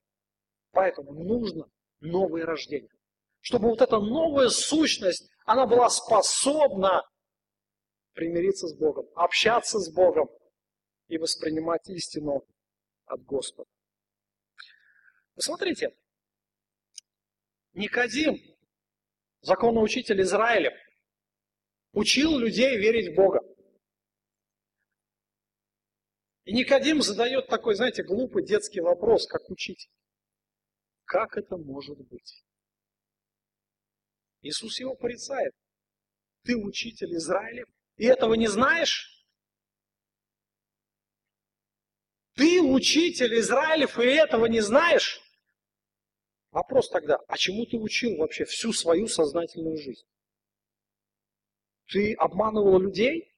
[0.72, 1.64] поэтому нужно
[2.00, 2.92] новое рождение.
[3.40, 7.02] Чтобы вот эта новая сущность, она была способна
[8.12, 10.28] примириться с Богом, общаться с Богом
[11.08, 12.44] и воспринимать истину
[13.06, 13.70] от Господа.
[15.40, 15.96] Посмотрите,
[17.72, 18.36] Никодим,
[19.40, 20.70] законоучитель Израиля,
[21.92, 23.40] учил людей верить в Бога.
[26.44, 29.90] И Никодим задает такой, знаете, глупый детский вопрос, как учитель.
[31.06, 32.44] Как это может быть?
[34.42, 35.54] Иисус его порицает.
[36.42, 39.24] Ты учитель Израилев, и этого не знаешь?
[42.34, 45.22] Ты учитель Израилев, и этого не знаешь?
[46.50, 50.04] Вопрос тогда, а чему ты учил вообще всю свою сознательную жизнь?
[51.86, 53.32] Ты обманывал людей?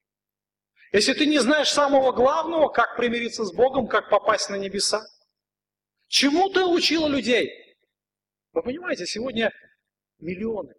[0.92, 5.02] Если ты не знаешь самого главного, как примириться с Богом, как попасть на небеса,
[6.08, 7.50] чему ты учил людей?
[8.52, 9.50] Вы понимаете, сегодня
[10.18, 10.74] миллионы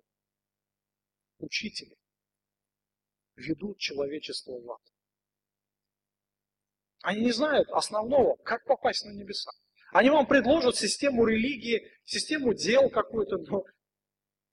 [1.40, 1.98] учителей
[3.36, 4.82] ведут человечество в ад.
[7.02, 9.52] Они не знают основного, как попасть на небеса.
[9.94, 13.64] Они вам предложат систему религии, систему дел какую-то, но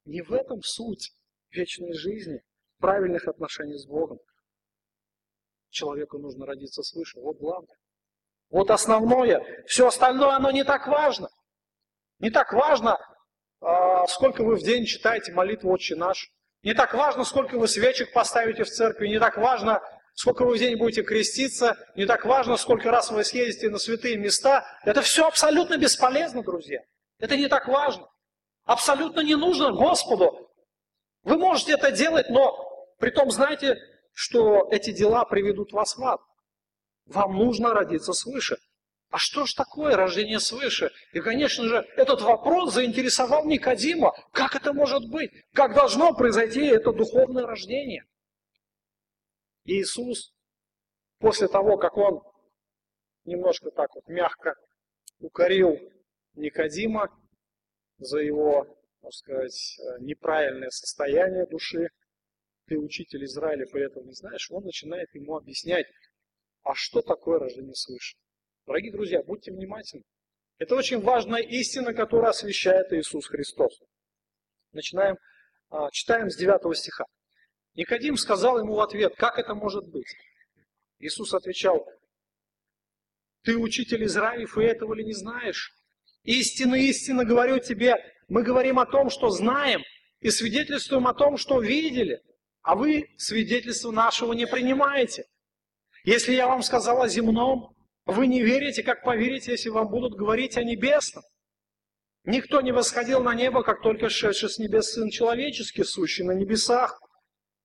[0.04, 1.12] не в этом суть
[1.50, 2.42] вечной жизни,
[2.78, 4.18] правильных отношений с Богом.
[5.70, 7.76] Человеку нужно родиться свыше, вот главное.
[8.50, 9.64] Вот основное.
[9.66, 11.30] Все остальное, оно не так важно.
[12.18, 12.98] Не так важно,
[13.60, 16.30] а, сколько вы в день читаете молитву «Отче наш».
[16.62, 19.08] Не так важно, сколько вы свечек поставите в церкви.
[19.08, 19.80] Не так важно,
[20.14, 24.16] сколько вы в день будете креститься, не так важно, сколько раз вы съездите на святые
[24.16, 24.64] места.
[24.84, 26.80] Это все абсолютно бесполезно, друзья.
[27.18, 28.08] Это не так важно.
[28.64, 30.50] Абсолютно не нужно Господу.
[31.22, 32.56] Вы можете это делать, но
[32.98, 33.76] при том знаете,
[34.12, 36.20] что эти дела приведут вас в ад.
[37.06, 38.56] Вам нужно родиться свыше.
[39.10, 40.92] А что ж такое рождение свыше?
[41.12, 44.12] И, конечно же, этот вопрос заинтересовал Никодима.
[44.32, 45.32] Как это может быть?
[45.52, 48.04] Как должно произойти это духовное рождение?
[49.64, 50.32] Иисус,
[51.18, 52.22] после того, как он
[53.24, 54.54] немножко так вот мягко
[55.18, 55.78] укорил
[56.34, 57.08] Никодима
[57.98, 58.66] за его,
[59.02, 61.88] можно сказать, неправильное состояние души,
[62.66, 65.86] ты учитель Израилев и этого не знаешь, он начинает ему объяснять,
[66.62, 68.16] а что такое рождение свыше.
[68.66, 70.04] Дорогие друзья, будьте внимательны.
[70.58, 73.80] Это очень важная истина, которая освещает Иисус Христос.
[74.72, 75.16] Начинаем,
[75.70, 77.06] а, читаем с 9 стиха.
[77.74, 80.14] Никодим сказал ему в ответ, как это может быть?
[80.98, 81.86] Иисус отвечал,
[83.42, 85.72] ты учитель Израилев, и этого ли не знаешь?
[86.24, 87.96] Истинно, истинно говорю тебе,
[88.28, 89.82] мы говорим о том, что знаем,
[90.20, 92.20] и свидетельствуем о том, что видели,
[92.62, 95.24] а вы свидетельство нашего не принимаете.
[96.04, 100.56] Если я вам сказал о земном, вы не верите, как поверите, если вам будут говорить
[100.56, 101.24] о небесном.
[102.24, 107.00] Никто не восходил на небо, как только шедший с небес Сын Человеческий, сущий на небесах.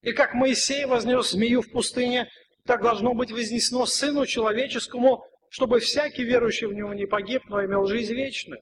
[0.06, 2.30] И как Моисей вознес змею в пустыне,
[2.64, 7.88] так должно быть вознесено Сыну Человеческому, чтобы всякий верующий в Него не погиб, но имел
[7.88, 8.62] жизнь вечную.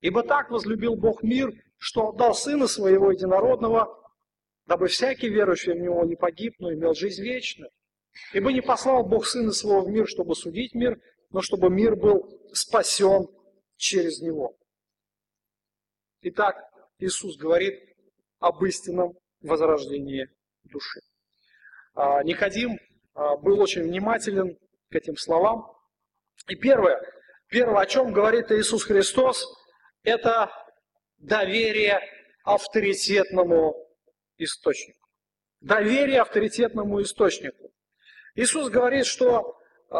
[0.00, 3.94] Ибо так возлюбил Бог мир, что отдал Сына Своего Единородного,
[4.64, 7.70] дабы всякий верующий в Него не погиб, но имел жизнь вечную.
[8.32, 12.40] Ибо не послал Бог Сына Своего в мир, чтобы судить мир, но чтобы мир был
[12.54, 13.28] спасен
[13.76, 14.56] через Него.
[16.22, 16.56] Итак,
[16.98, 17.78] Иисус говорит
[18.38, 19.12] об истинном
[19.42, 20.26] возрождении
[20.70, 21.00] души.
[21.94, 22.78] А, Никодим
[23.14, 24.56] а, был очень внимателен
[24.90, 25.66] к этим словам.
[26.48, 27.00] И первое,
[27.48, 29.46] первое, о чем говорит Иисус Христос,
[30.02, 30.50] это
[31.18, 32.00] доверие
[32.44, 33.74] авторитетному
[34.38, 35.06] источнику.
[35.60, 37.70] Доверие авторитетному источнику.
[38.34, 39.58] Иисус говорит, что
[39.90, 39.96] э,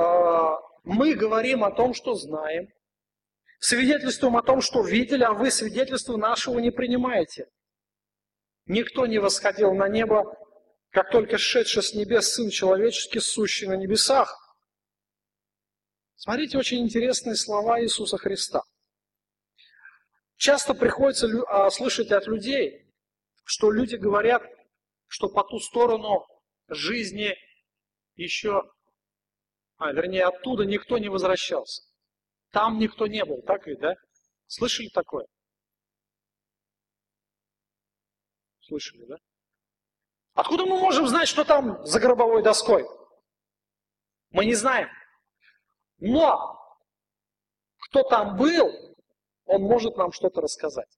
[0.85, 2.69] мы говорим о том, что знаем.
[3.59, 7.47] Свидетельствуем о том, что видели, а вы свидетельства нашего не принимаете.
[8.65, 10.35] Никто не восходил на небо,
[10.91, 14.37] как только шедший с небес Сын Человеческий, сущий на небесах.
[16.17, 18.63] Смотрите, очень интересные слова Иисуса Христа.
[20.37, 22.93] Часто приходится а, слышать от людей,
[23.45, 24.43] что люди говорят,
[25.07, 26.27] что по ту сторону
[26.69, 27.37] жизни
[28.17, 28.63] еще,
[29.77, 31.83] а, вернее, оттуда никто не возвращался.
[32.51, 33.95] Там никто не был, так ведь, да?
[34.47, 35.27] Слышали такое?
[38.61, 39.17] Слышали, да?
[40.41, 42.89] Откуда мы можем знать, что там за гробовой доской?
[44.31, 44.89] Мы не знаем.
[45.99, 46.59] Но
[47.77, 48.97] кто там был,
[49.45, 50.89] он может нам что-то рассказать.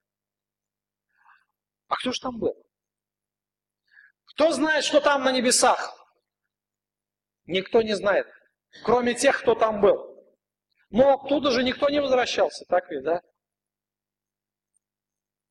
[1.88, 2.55] А кто же там был?
[4.26, 5.93] Кто знает, что там на небесах?
[7.47, 8.28] Никто не знает,
[8.84, 10.24] кроме тех, кто там был.
[10.90, 13.20] Но оттуда же никто не возвращался, так ведь, да?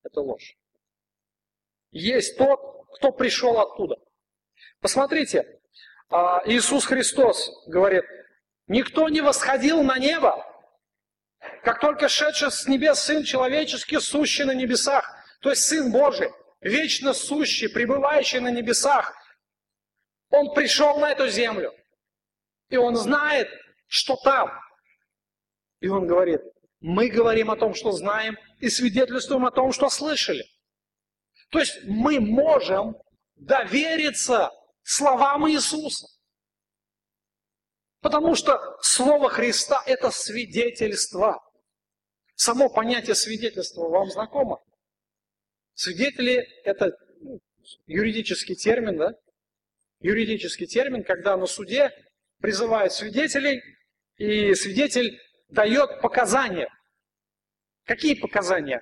[0.04, 0.56] Это ложь.
[1.92, 3.96] Есть тот, кто пришел оттуда.
[4.80, 5.60] Посмотрите,
[6.10, 8.04] а, Иисус Христос говорит,
[8.68, 10.46] никто не восходил на небо,
[11.64, 15.10] как только шедший с небес Сын Человеческий, сущий на небесах,
[15.42, 16.30] то есть Сын Божий,
[16.60, 19.14] вечно сущий, пребывающий на небесах,
[20.30, 21.74] Он пришел на эту землю,
[22.70, 23.50] и Он знает,
[23.88, 24.52] что там.
[25.80, 26.42] И Он говорит,
[26.80, 30.46] мы говорим о том, что знаем, и свидетельствуем о том, что слышали.
[31.52, 32.96] То есть мы можем
[33.36, 34.52] довериться
[34.84, 36.08] словам Иисуса.
[38.00, 41.40] Потому что Слово Христа– это свидетельство.
[42.36, 44.60] Само понятие свидетельства вам знакомо?
[45.76, 47.40] Свидетели– это ну,
[47.86, 49.14] юридический термин, да?
[50.00, 51.92] Юридический термин, когда на суде
[52.40, 53.62] призывают свидетелей,
[54.18, 56.70] и свидетель дает показания.
[57.86, 58.82] Какие показания?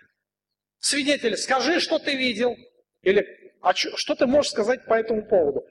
[0.80, 2.56] Свидетель, скажи, что ты видел,
[3.02, 3.26] или
[3.62, 5.66] а что, что ты можешь сказать по этому поводу?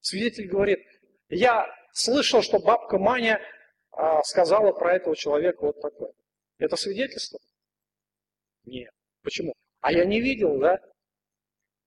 [0.00, 0.80] Свидетель говорит,
[1.28, 3.40] я слышал, что бабка Маня
[3.92, 6.12] а, сказала про этого человека вот такое.
[6.58, 7.38] Это свидетельство?
[8.64, 8.90] Нет.
[9.22, 9.54] Почему?
[9.80, 10.78] А я не видел, да?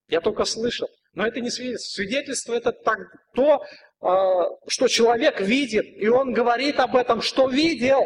[0.08, 0.90] Я только слышал.
[1.14, 2.02] Но это не свидетельство.
[2.02, 3.00] Свидетельство это так,
[3.34, 3.64] то,
[4.02, 8.02] а, что человек видит, и он говорит об этом, что видел.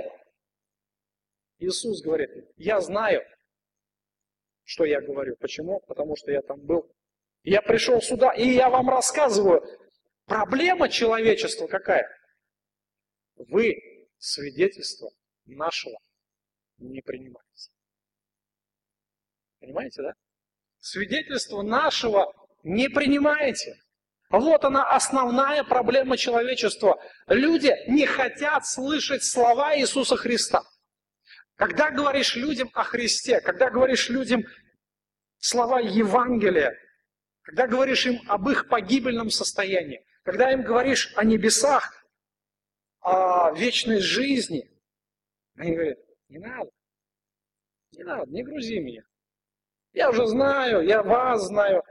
[1.60, 3.24] Иисус говорит, я знаю,
[4.68, 5.38] что я говорю.
[5.38, 5.80] Почему?
[5.88, 6.92] Потому что я там был.
[7.44, 9.64] Я пришел сюда, и я вам рассказываю.
[10.26, 12.06] Проблема человечества какая?
[13.36, 13.78] Вы
[14.18, 15.10] свидетельство
[15.46, 15.98] нашего
[16.80, 17.72] не принимаете.
[19.62, 20.14] Понимаете, да?
[20.80, 23.74] Свидетельство нашего не принимаете.
[24.30, 27.02] Вот она основная проблема человечества.
[27.28, 30.62] Люди не хотят слышать слова Иисуса Христа.
[31.58, 34.46] Когда говоришь людям о Христе, когда говоришь людям
[35.40, 36.78] слова Евангелия,
[37.42, 42.06] когда говоришь им об их погибельном состоянии, когда им говоришь о небесах,
[43.00, 44.70] о вечной жизни,
[45.56, 45.98] они говорят,
[46.30, 46.70] не надо,
[47.92, 49.04] не надо, не грузи меня.
[49.94, 51.82] Я уже знаю, я вас знаю.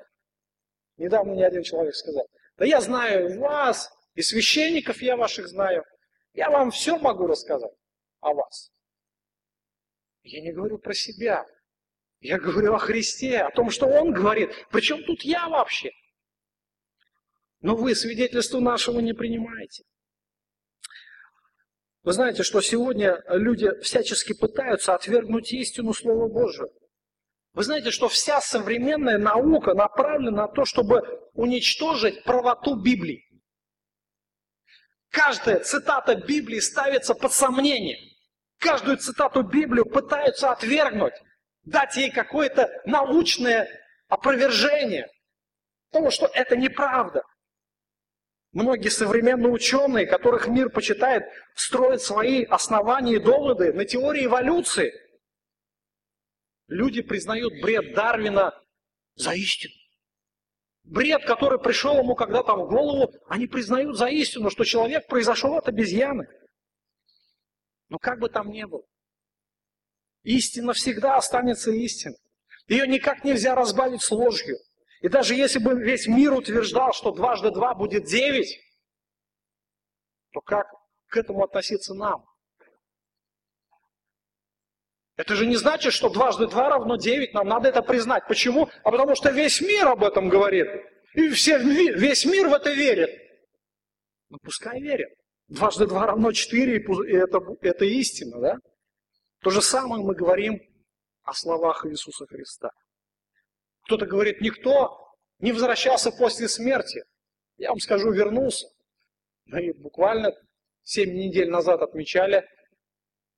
[0.97, 5.85] Недавно мне один человек сказал, да я знаю вас, и священников я ваших знаю.
[6.35, 7.75] Я вам все могу рассказать
[8.21, 8.71] о вас.
[10.27, 11.47] Я не говорю про себя.
[12.21, 14.51] Я говорю о Христе, о том, что Он говорит.
[14.71, 15.91] Причем тут я вообще?
[17.61, 19.85] Но вы свидетельство нашего не принимаете.
[22.03, 26.69] Вы знаете, что сегодня люди всячески пытаются отвергнуть истину Слова Божьего.
[27.53, 31.03] Вы знаете, что вся современная наука направлена на то, чтобы
[31.35, 33.25] уничтожить правоту Библии.
[35.11, 37.99] Каждая цитата Библии ставится под сомнение–
[38.59, 41.15] Каждую цитату Библию пытаются отвергнуть,
[41.65, 43.69] дать ей какое-то научное
[44.09, 45.09] опровержение
[45.91, 47.23] того, что это неправда.
[48.53, 54.93] Многие современные ученые, которых мир почитает, строят свои основания и доводы на теории эволюции.
[56.69, 58.59] Люди признают бред Дарвина
[59.15, 59.75] за истину.
[60.85, 65.69] Бред, который пришел ему когда-то в голову, они признают за истину, что человек произошел от
[65.69, 66.27] обезьяны.
[67.89, 68.83] Но как бы там ни было,
[70.23, 72.19] истина всегда останется истиной.
[72.67, 74.59] Ее никак нельзя разбавить с ложью.
[75.01, 78.59] И даже если бы весь мир утверждал, что дважды два будет девять,
[80.33, 80.67] то как
[81.07, 82.25] к этому относиться нам?
[85.17, 87.33] Это же не значит, что дважды два равно девять.
[87.33, 88.27] Нам надо это признать.
[88.27, 88.69] Почему?
[88.85, 90.69] А потому что весь мир об этом говорит.
[91.15, 93.11] И все, весь мир в это верит.
[94.29, 95.09] Ну пускай верит.
[95.49, 98.57] Дважды два равно четыре, и это, это истина, да?
[99.43, 100.61] То же самое мы говорим
[101.23, 102.71] о словах Иисуса Христа.
[103.85, 104.99] Кто-то говорит, никто
[105.39, 107.05] не возвращался после смерти.
[107.57, 108.67] Я вам скажу, вернулся.
[109.45, 110.33] Мы буквально
[110.83, 112.45] 7 недель назад отмечали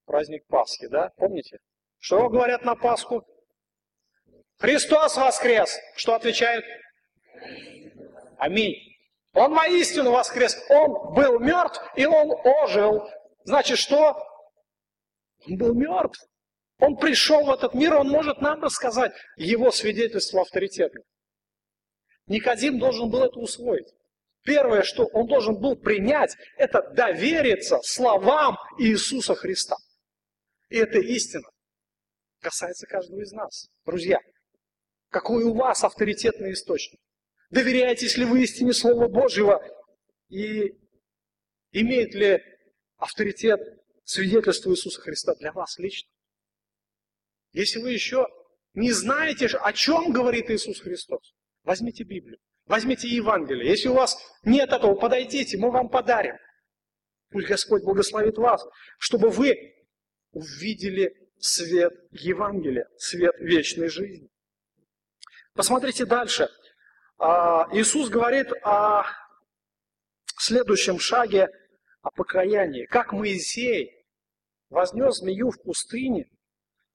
[0.07, 1.11] праздник Пасхи, да?
[1.17, 1.59] Помните?
[1.99, 3.27] Что говорят на Пасху?
[4.59, 5.79] Христос воскрес!
[5.97, 6.65] Что отвечают?
[8.39, 8.88] Аминь.
[9.39, 10.59] Он воистину воскрес.
[10.69, 13.09] Он был мертв, и он ожил.
[13.45, 14.21] Значит, что?
[15.47, 16.27] Он был мертв.
[16.81, 21.03] Он пришел в этот мир, он может нам рассказать его свидетельство авторитетно.
[22.27, 23.89] Никодим должен был это усвоить.
[24.43, 29.77] Первое, что он должен был принять, это довериться словам Иисуса Христа.
[30.69, 31.49] И это истина
[32.41, 33.69] касается каждого из нас.
[33.85, 34.19] Друзья,
[35.11, 37.01] какой у вас авторитетный источник?
[37.51, 39.63] Доверяетесь ли вы истине Слова Божьего?
[40.29, 40.75] И
[41.73, 42.43] имеет ли
[42.97, 43.61] авторитет
[44.05, 46.11] свидетельство Иисуса Христа для вас лично?
[47.53, 48.27] Если вы еще
[48.75, 53.71] не знаете, о чем говорит Иисус Христос, возьмите Библию, возьмите Евангелие.
[53.71, 56.37] Если у вас нет этого, подойдите, мы вам подарим.
[57.31, 58.65] Пусть Господь благословит вас,
[58.99, 59.75] чтобы вы
[60.33, 64.29] увидели свет Евангелия, свет вечной жизни.
[65.55, 66.49] Посмотрите дальше.
[67.19, 69.03] А, Иисус говорит о
[70.39, 71.49] следующем шаге,
[72.01, 72.87] о покаянии.
[72.87, 73.91] Как Моисей
[74.71, 76.31] вознес змею в пустыне,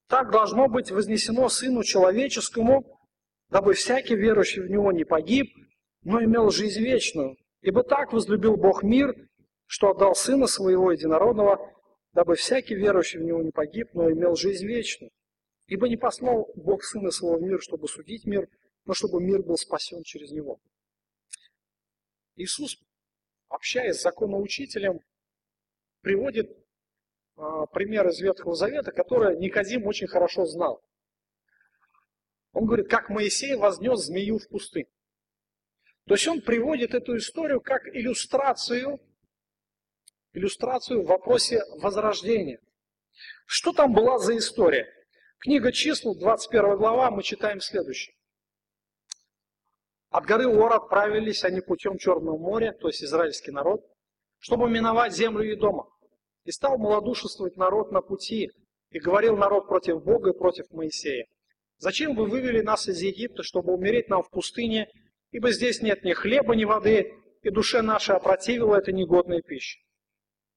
[0.07, 2.85] так должно быть вознесено Сыну Человеческому,
[3.49, 5.53] дабы всякий верующий в Него не погиб,
[6.03, 7.35] но имел жизнь вечную.
[7.61, 9.13] Ибо так возлюбил Бог мир,
[9.65, 11.59] что отдал Сына Своего Единородного,
[12.13, 15.11] дабы всякий верующий в Него не погиб, но имел жизнь вечную.
[15.67, 18.47] Ибо не послал Бог Сына Своего в мир, чтобы судить мир,
[18.85, 20.59] но чтобы мир был спасен через Него.
[22.35, 22.77] Иисус,
[23.47, 24.99] общаясь с законоучителем,
[26.01, 30.83] приводит э, пример из Ветхого Завета, который Никодим очень хорошо знал.
[32.51, 34.87] Он говорит, как Моисей вознес змею в пустыню.
[36.05, 38.99] То есть он приводит эту историю как иллюстрацию
[40.33, 42.59] иллюстрацию в вопросе возрождения.
[43.45, 44.87] Что там была за история?
[45.39, 48.15] Книга чисел, 21 глава, мы читаем следующее.
[50.13, 53.81] От горы Ор отправились они путем Черного моря, то есть израильский народ,
[54.37, 55.87] чтобы миновать землю и дома.
[56.45, 58.51] И стал малодушествовать народ на пути,
[58.91, 61.25] и говорил народ против Бога и против Моисея.
[61.79, 64.87] Зачем вы вывели нас из Египта, чтобы умереть нам в пустыне,
[65.31, 67.11] ибо здесь нет ни хлеба, ни воды,
[67.41, 69.79] и душе нашей опротивила эта негодная пища.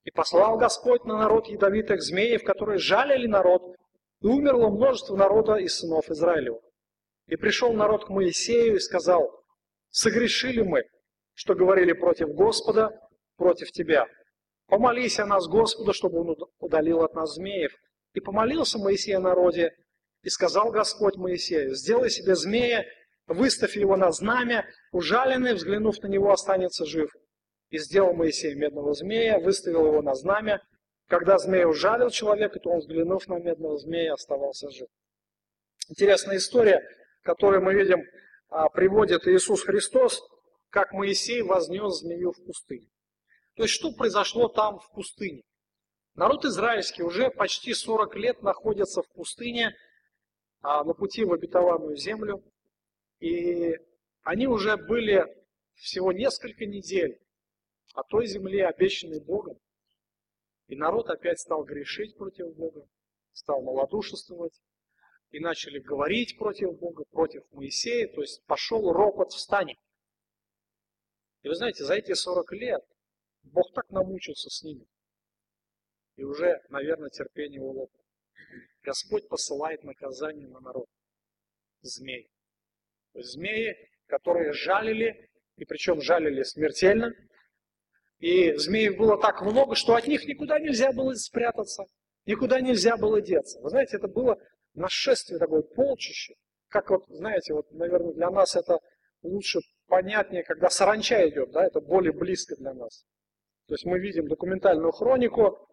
[0.03, 3.75] И послал Господь на народ ядовитых змеев, которые жалили народ,
[4.21, 6.61] и умерло множество народа из сынов Израилева.
[7.25, 9.36] И пришел народ к Моисею и сказал,
[9.97, 10.83] согрешили мы,
[11.33, 12.91] что говорили против Господа,
[13.35, 14.05] против тебя.
[14.67, 17.71] Помолись о нас Господу, чтобы он удалил от нас змеев.
[18.13, 19.71] И помолился Моисей о народе,
[20.23, 22.85] и сказал Господь Моисею, сделай себе змея,
[23.27, 27.09] выставь его на знамя, ужаленный, взглянув на него, останется жив.
[27.69, 30.61] И сделал Моисей медного змея, выставил его на знамя.
[31.07, 34.89] Когда змей ужалил человека, то он, взглянув на медного змея, оставался жив.
[35.89, 36.81] Интересная история,
[37.23, 38.03] которую мы видим,
[38.73, 40.21] приводит Иисус Христос,
[40.69, 42.87] как Моисей вознес змею в пустыне.
[43.55, 45.43] То есть, что произошло там в пустыне?
[46.15, 49.75] Народ израильский уже почти 40 лет находится в пустыне,
[50.61, 52.43] а, на пути в обетованную землю.
[53.19, 53.75] И
[54.23, 55.25] они уже были
[55.75, 57.19] всего несколько недель
[57.93, 59.57] о той земле, обещанной Богом.
[60.67, 62.87] И народ опять стал грешить против Бога,
[63.33, 64.59] стал малодушествовать,
[65.31, 69.77] и начали говорить против Бога, против Моисея, то есть пошел ропот в стане.
[71.43, 72.83] И вы знаете, за эти 40 лет
[73.43, 74.85] Бог так намучился с ними,
[76.15, 78.01] и уже, наверное, терпение улопло.
[78.83, 80.87] Господь посылает наказание на народ.
[81.81, 82.01] Есть
[83.13, 83.75] змеи,
[84.07, 87.13] которые жалили, и причем жалили смертельно,
[88.19, 91.85] и змеев было так много, что от них никуда нельзя было спрятаться,
[92.25, 93.59] никуда нельзя было деться.
[93.61, 94.37] Вы знаете, это было
[94.77, 96.35] нашествие такое, полчище.
[96.69, 98.79] Как вот, знаете, вот, наверное, для нас это
[99.21, 103.05] лучше понятнее, когда саранча идет, да, это более близко для нас.
[103.67, 105.67] То есть мы видим документальную хронику,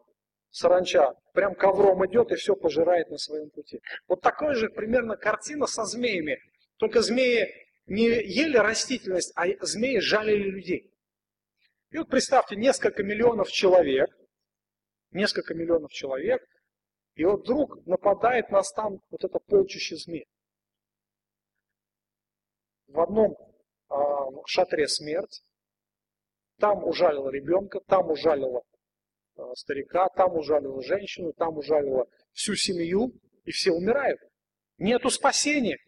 [0.50, 3.80] саранча прям ковром идет и все пожирает на своем пути.
[4.09, 6.38] Вот такая же примерно картина со змеями.
[6.78, 7.52] Только змеи
[7.86, 10.92] не ели растительность, а змеи жалили людей.
[11.90, 14.11] И вот представьте, несколько миллионов человек,
[15.12, 16.42] несколько миллионов человек,
[17.14, 20.26] и вот вдруг нападает нас там вот это полчище змей.
[22.88, 23.36] В одном
[23.90, 23.94] э,
[24.46, 25.42] шатре смерть,
[26.58, 28.62] там ужалила ребенка, там ужалила
[29.54, 33.12] старика, там ужалила женщину, там ужалила всю семью,
[33.44, 34.20] и все умирают.
[34.78, 35.78] Нету спасения.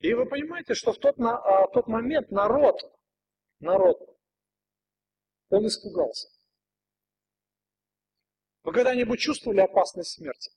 [0.00, 2.76] И вы понимаете, что в тот, на, а, тот момент народ,
[3.60, 3.98] народ,
[5.48, 6.28] он испугался.
[8.66, 10.50] Вы когда-нибудь чувствовали опасность смерти?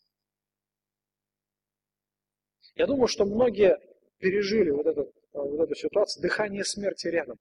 [2.74, 3.78] Я думаю, что многие
[4.18, 7.38] пережили вот, этот, а, вот эту ситуацию, дыхание смерти рядом.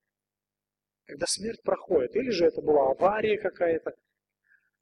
[1.06, 2.14] Когда смерть проходит.
[2.16, 3.94] Или же это была авария какая-то,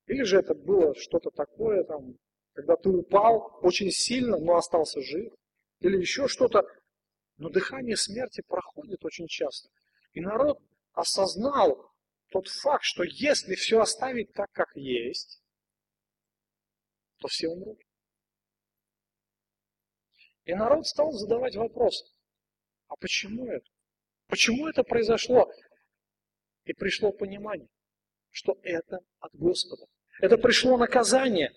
[0.07, 2.17] или же это было что-то такое, там,
[2.55, 5.33] когда ты упал очень сильно, но остался жив.
[5.79, 6.65] Или еще что-то.
[7.37, 9.69] Но дыхание смерти проходит очень часто.
[10.15, 10.59] И народ
[10.95, 11.93] осознал
[12.33, 15.41] тот факт, что если все оставить так, как есть,
[17.19, 17.79] то все умрут.
[20.45, 22.05] И народ стал задавать вопрос,
[22.89, 23.67] а почему это?
[24.29, 25.51] Почему это произошло?
[26.65, 27.69] И пришло понимание,
[28.31, 29.87] что это от Господа.
[30.21, 31.53] Это пришло наказание.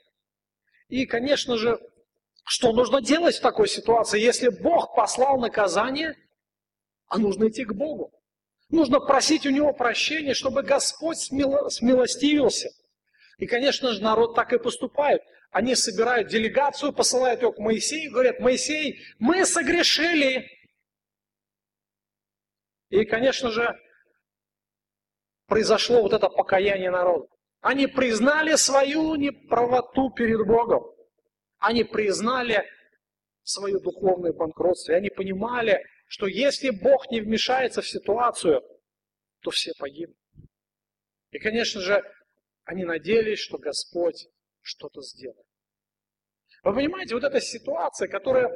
[0.88, 1.80] И, конечно же,
[2.46, 4.20] что нужно делать в такой ситуации?
[4.20, 6.16] Если Бог послал наказание,
[7.08, 8.12] а нужно идти к Богу.
[8.70, 12.70] Нужно просить у Него прощения, чтобы Господь смилостивился.
[13.38, 15.22] И, конечно же, народ так и поступает.
[15.52, 20.48] Они собирают делегацию, посылают ее к Моисею, говорят, Моисей, мы согрешили.
[22.90, 23.76] И, конечно же,
[25.48, 27.28] произошло вот это покаяние народа.
[27.62, 30.84] Они признали свою неправоту перед Богом.
[31.58, 32.66] Они признали
[33.44, 34.94] свое духовное банкротство.
[34.94, 38.62] И они понимали, что если Бог не вмешается в ситуацию,
[39.42, 40.18] то все погибнут.
[41.32, 42.04] И, конечно же,
[42.64, 44.28] они надеялись, что Господь
[44.62, 45.46] что-то сделает.
[46.64, 48.50] Вы понимаете, вот эта ситуация, которая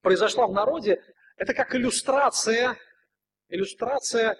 [0.00, 1.02] произошла в народе,
[1.36, 2.76] это как иллюстрация,
[3.48, 4.36] иллюстрация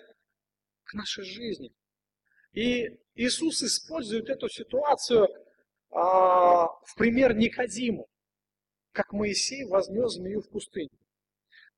[0.85, 1.73] к нашей жизни.
[2.53, 5.29] И Иисус использует эту ситуацию
[5.91, 8.09] а, в пример Никодиму,
[8.93, 10.91] как Моисей вознес змею в пустыню.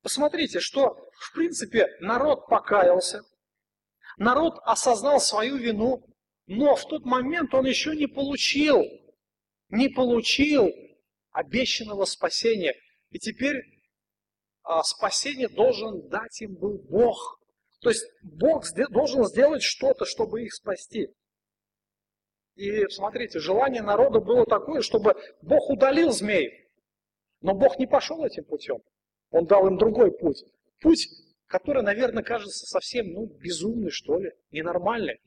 [0.03, 3.23] Посмотрите, что в принципе народ покаялся,
[4.17, 6.05] народ осознал свою вину,
[6.49, 8.83] но в тот момент он еще не получил,
[9.69, 10.71] не получил
[11.31, 12.75] обещанного спасения.
[13.11, 13.63] И теперь
[14.63, 17.39] а, спасение должен дать им был Бог.
[17.81, 21.09] То есть Бог должен сделать что-то, чтобы их спасти.
[22.55, 26.53] И смотрите, желание народа было такое, чтобы Бог удалил змеев.
[27.43, 28.79] Но Бог не пошел этим путем.
[29.31, 30.43] Он дал им другой путь.
[30.81, 31.09] Путь,
[31.47, 35.21] который, наверное, кажется совсем ну, безумный, что ли, ненормальный.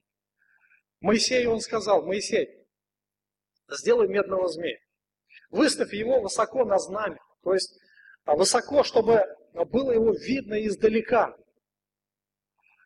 [1.01, 2.47] Моисею он сказал, Моисей,
[3.69, 4.79] сделай медного змея.
[5.49, 7.19] Выставь его высоко на знамя.
[7.43, 7.77] То есть
[8.25, 11.35] а, высоко, чтобы было его видно издалека.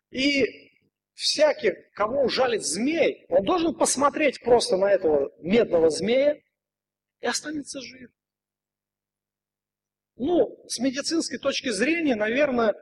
[0.10, 0.72] И
[1.14, 6.40] всякий, кого ужалит змей, он должен посмотреть просто на этого медного змея
[7.20, 8.10] и останется жив.
[10.16, 12.74] Ну, с медицинской точки зрения, наверное,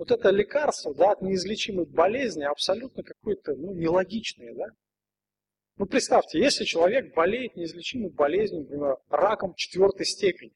[0.00, 4.54] вот это лекарство да, от неизлечимой болезни абсолютно какое-то ну, нелогичное.
[4.54, 4.64] Да?
[5.76, 10.52] Ну, представьте, если человек болеет неизлечимой болезнью, например, раком четвертой степени,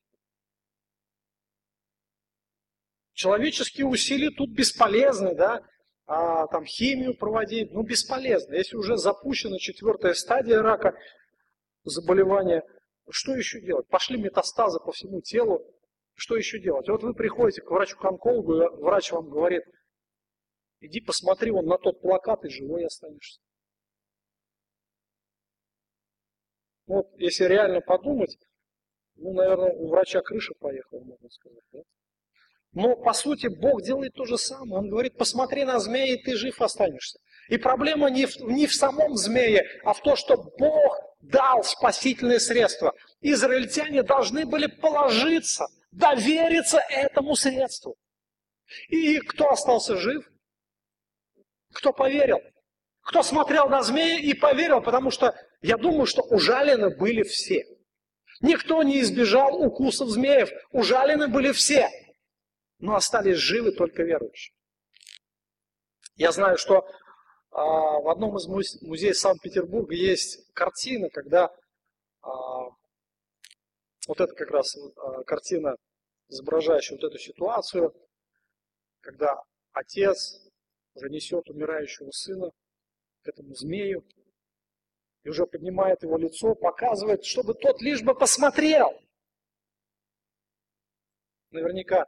[3.13, 5.61] человеческие усилия тут бесполезны, да,
[6.07, 8.55] а, там химию проводить, ну бесполезно.
[8.55, 10.95] Если уже запущена четвертая стадия рака,
[11.83, 12.63] заболевания,
[13.11, 13.87] что еще делать?
[13.89, 15.63] Пошли метастазы по всему телу,
[16.15, 16.89] что еще делать?
[16.89, 19.63] Вот вы приходите к врачу-онкологу, и врач вам говорит,
[20.81, 23.41] иди посмотри вон на тот плакат и живой останешься.
[26.87, 28.37] Вот если реально подумать,
[29.17, 31.65] ну, наверное, у врача крыша поехала, можно сказать.
[31.73, 31.81] Да?
[32.73, 34.81] Но по сути Бог делает то же самое.
[34.81, 37.21] Он говорит, посмотри на змея, и ты жив останешься.
[37.49, 42.41] И проблема не в, не в самом змее, а в том, что Бог дал спасительные
[42.41, 42.93] средства.
[43.21, 47.97] Израильтяне должны были положиться, довериться этому средству.
[48.89, 50.25] И кто остался жив?
[51.73, 52.39] Кто поверил?
[53.03, 57.65] Кто смотрел на змея и поверил, потому что я думаю, что ужалены были все.
[58.41, 61.89] Никто не избежал укусов змеев, ужалены были все
[62.85, 64.55] но остались живы только верующие.
[66.17, 66.87] Я знаю, что
[67.51, 67.63] а,
[68.01, 71.51] в одном из музеев Санкт-Петербурга есть картина, когда
[74.07, 75.77] вот это как раз а, картина,
[76.29, 77.95] изображающая вот эту ситуацию,
[79.01, 79.43] когда
[79.73, 80.41] отец
[80.95, 82.51] занесет умирающего сына
[83.23, 84.05] к этому змею
[85.23, 89.01] и уже поднимает его лицо, показывает, чтобы тот лишь бы посмотрел.
[91.51, 92.07] Наверняка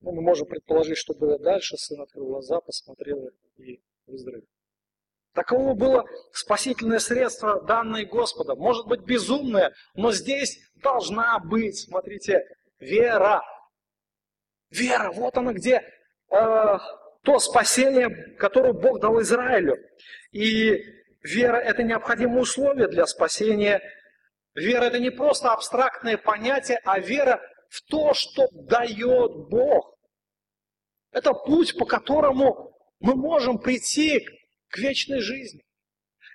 [0.00, 1.76] ну, мы можем предположить, что было дальше.
[1.76, 4.46] Сын открыл глаза, посмотрел и выздоровел.
[5.32, 8.58] Таково было спасительное средство, данное Господом.
[8.58, 12.42] Может быть безумное, но здесь должна быть, смотрите,
[12.80, 13.42] вера.
[14.70, 15.82] Вера, вот она где
[16.30, 16.78] э,
[17.22, 19.76] то спасение, которое Бог дал Израилю.
[20.32, 20.82] И
[21.22, 23.80] вера– это необходимое условие для спасения.
[24.54, 29.96] Вера– это не просто абстрактное понятие, а вера в то, что дает Бог.
[31.12, 34.26] Это путь, по которому мы можем прийти
[34.70, 35.62] к вечной жизни.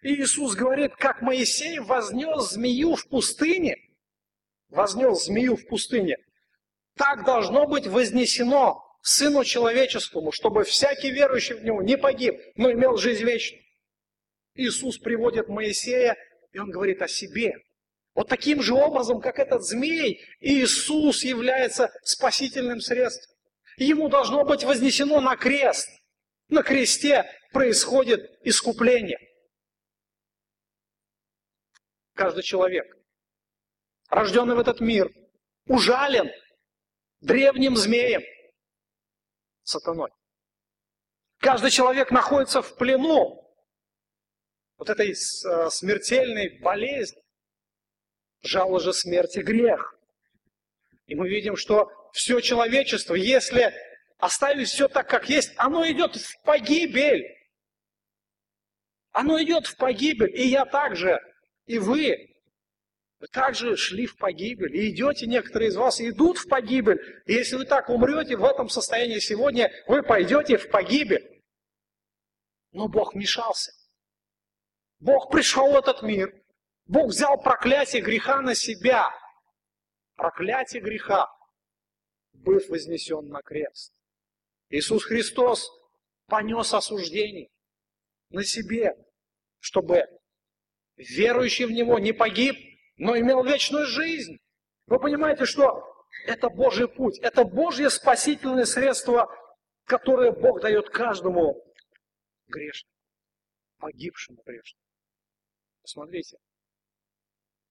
[0.03, 3.77] И Иисус говорит, как Моисей вознес змею в пустыне,
[4.69, 6.17] вознес змею в пустыне,
[6.95, 12.97] так должно быть вознесено Сыну Человеческому, чтобы всякий верующий в Него не погиб, но имел
[12.97, 13.63] жизнь вечную.
[14.55, 16.15] Иисус приводит Моисея,
[16.51, 17.53] и он говорит о себе.
[18.15, 23.35] Вот таким же образом, как этот змей, Иисус является спасительным средством.
[23.77, 25.89] Ему должно быть вознесено на крест.
[26.47, 27.25] На кресте
[27.55, 29.17] происходит искупление.
[32.13, 32.85] Каждый человек,
[34.09, 35.09] рожденный в этот мир,
[35.65, 36.29] ужален
[37.21, 38.23] древним змеем,
[39.63, 40.11] сатаной.
[41.39, 43.41] Каждый человек находится в плену
[44.77, 47.21] вот этой э, смертельной болезни.
[48.41, 49.97] Жало же смерти грех.
[51.05, 53.73] И мы видим, что все человечество, если
[54.17, 57.44] оставить все так, как есть, оно идет в погибель.
[59.15, 60.29] Оно идет в погибель.
[60.35, 61.21] И я также,
[61.67, 62.35] и вы,
[63.19, 64.75] вы также шли в погибель.
[64.75, 66.99] И идете, некоторые из вас идут в погибель.
[67.25, 71.41] И если вы так умрете в этом состоянии сегодня, вы пойдете в погибель.
[72.73, 73.71] Но Бог вмешался.
[74.99, 76.33] Бог пришел в этот мир.
[76.85, 79.09] Бог взял проклятие греха на себя.
[80.17, 81.29] Проклятие греха,
[82.33, 83.93] быв вознесен на крест.
[84.67, 85.71] Иисус Христос
[86.27, 87.47] понес осуждение
[88.29, 88.93] на себе,
[89.65, 90.05] чтобы
[90.95, 92.55] верующий в Него не погиб,
[92.97, 94.37] но имел вечную жизнь.
[94.85, 95.83] Вы понимаете, что
[96.27, 99.27] это Божий путь, это Божье спасительное средство,
[99.85, 101.65] которое Бог дает каждому
[102.45, 102.93] грешному,
[103.79, 104.83] погибшему грешному.
[105.81, 106.37] Посмотрите,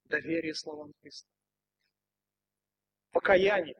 [0.07, 1.31] доверие словам Христа,
[3.13, 3.77] покаяние,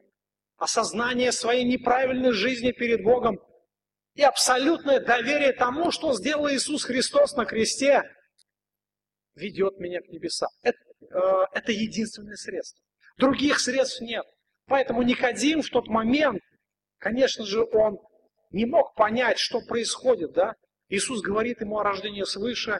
[0.55, 3.41] осознание своей неправильной жизни перед Богом
[4.15, 8.03] и абсолютное доверие тому, что сделал Иисус Христос на кресте,
[9.35, 10.49] ведет меня к небесам.
[10.61, 12.81] Это, э, это единственное средство.
[13.17, 14.25] Других средств нет.
[14.67, 16.41] Поэтому Никодим в тот момент,
[16.97, 17.99] конечно же, он
[18.51, 20.53] не мог понять, что происходит, да?
[20.87, 22.79] Иисус говорит ему о рождении свыше,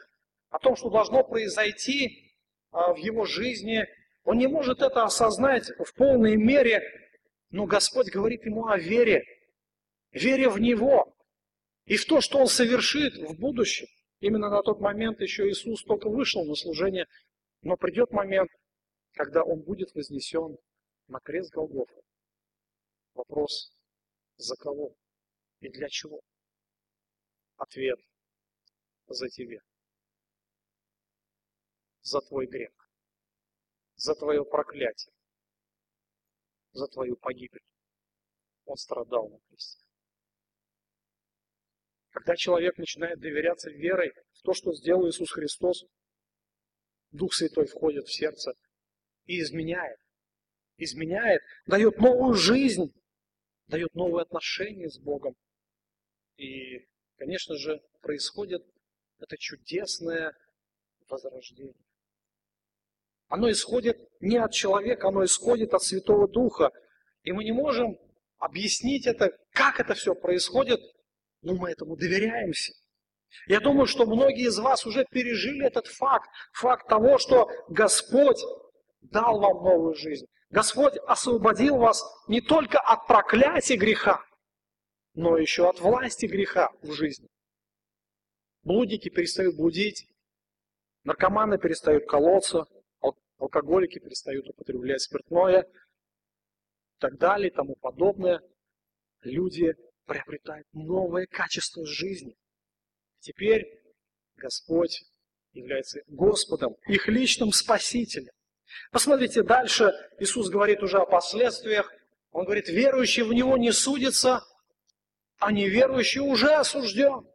[0.50, 2.34] о том, что должно произойти
[2.72, 3.86] э, в его жизни.
[4.24, 6.82] Он не может это осознать в полной мере,
[7.50, 9.26] но Господь говорит ему о вере,
[10.14, 11.15] вере в Него
[11.86, 13.88] и в то, что Он совершит в будущем.
[14.20, 17.08] Именно на тот момент еще Иисус только вышел на служение,
[17.62, 18.50] но придет момент,
[19.14, 20.58] когда Он будет вознесен
[21.08, 22.02] на крест Голгофа.
[23.14, 23.74] Вопрос,
[24.38, 24.96] за кого
[25.60, 26.22] и для чего?
[27.58, 28.00] Ответ
[29.08, 29.60] за тебя.
[32.02, 32.72] За твой грех.
[33.96, 35.16] За твое проклятие
[36.76, 37.64] за твою погибель.
[38.66, 39.85] Он страдал на кресте.
[42.16, 45.86] Когда человек начинает доверяться верой в то, что сделал Иисус Христос,
[47.12, 48.54] Дух Святой входит в сердце
[49.26, 50.00] и изменяет.
[50.78, 52.94] Изменяет, дает новую жизнь,
[53.68, 55.36] дает новые отношения с Богом.
[56.38, 56.88] И,
[57.18, 58.66] конечно же, происходит
[59.20, 60.34] это чудесное
[61.10, 61.76] возрождение.
[63.28, 66.72] Оно исходит не от человека, оно исходит от Святого Духа.
[67.24, 68.00] И мы не можем
[68.38, 70.80] объяснить это, как это все происходит,
[71.42, 72.74] но мы этому доверяемся.
[73.48, 78.42] Я думаю, что многие из вас уже пережили этот факт, факт того, что Господь
[79.02, 80.26] дал вам новую жизнь.
[80.50, 84.24] Господь освободил вас не только от проклятия греха,
[85.14, 87.28] но еще от власти греха в жизни.
[88.64, 90.08] Блудники перестают блудить,
[91.04, 92.66] наркоманы перестают колоться,
[93.38, 98.42] алкоголики перестают употреблять спиртное и так далее и тому подобное.
[99.22, 99.76] Люди
[100.06, 102.36] приобретают новое качество жизни.
[103.20, 103.66] Теперь
[104.38, 105.04] Господь
[105.54, 108.32] является Господом, их личным Спасителем.
[108.92, 111.92] Посмотрите, дальше Иисус говорит уже о последствиях.
[112.32, 114.42] Он говорит, верующий в Него не судится,
[115.40, 117.26] а неверующий уже осужден,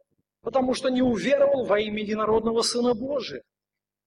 [0.41, 3.41] потому что не уверовал во имя единородного Сына Божия.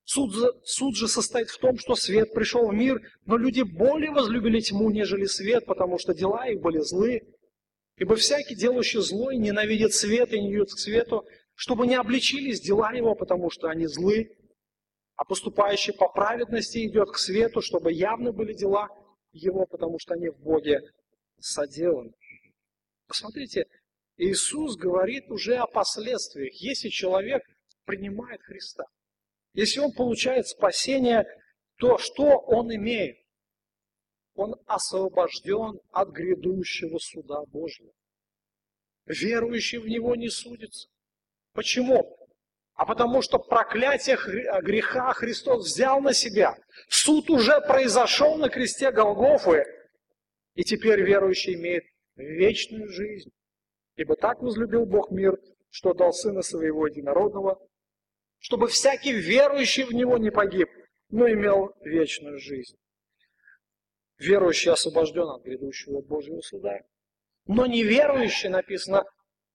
[0.05, 0.35] Суд,
[0.65, 4.91] суд же состоит в том, что свет пришел в мир, но люди более возлюбили тьму,
[4.91, 7.23] нежели свет, потому что дела их были злы.
[7.97, 11.25] Ибо всякий, делающий злой, ненавидит свет и не идет к свету,
[11.55, 14.37] чтобы не обличились дела его, потому что они злы,
[15.17, 18.89] а поступающий по праведности идет к свету, чтобы явны были дела
[19.31, 20.81] его, потому что они в Боге
[21.39, 22.13] соделаны.
[23.07, 23.67] Посмотрите,
[24.17, 27.43] Иисус говорит уже о последствиях, если человек
[27.85, 28.85] принимает Христа.
[29.53, 31.25] Если он получает спасение,
[31.79, 33.17] то что он имеет?
[34.35, 37.93] Он освобожден от грядущего суда Божьего.
[39.07, 40.89] Верующий в него не судится.
[41.53, 42.17] Почему?
[42.75, 44.17] А потому что проклятие
[44.63, 46.57] греха Христос взял на себя.
[46.89, 49.65] Суд уже произошел на кресте Голгофы,
[50.55, 51.85] и теперь верующий имеет
[52.17, 53.31] вечную жизнь.
[53.97, 55.39] Ибо так возлюбил Бог мир,
[55.71, 57.61] что дал Сына Своего Единородного,
[58.39, 60.69] чтобы всякий верующий в Него не погиб,
[61.11, 62.77] но имел вечную жизнь.
[64.19, 66.79] Верующий освобожден от грядущего Божьего суда.
[67.47, 69.05] Но неверующий, написано,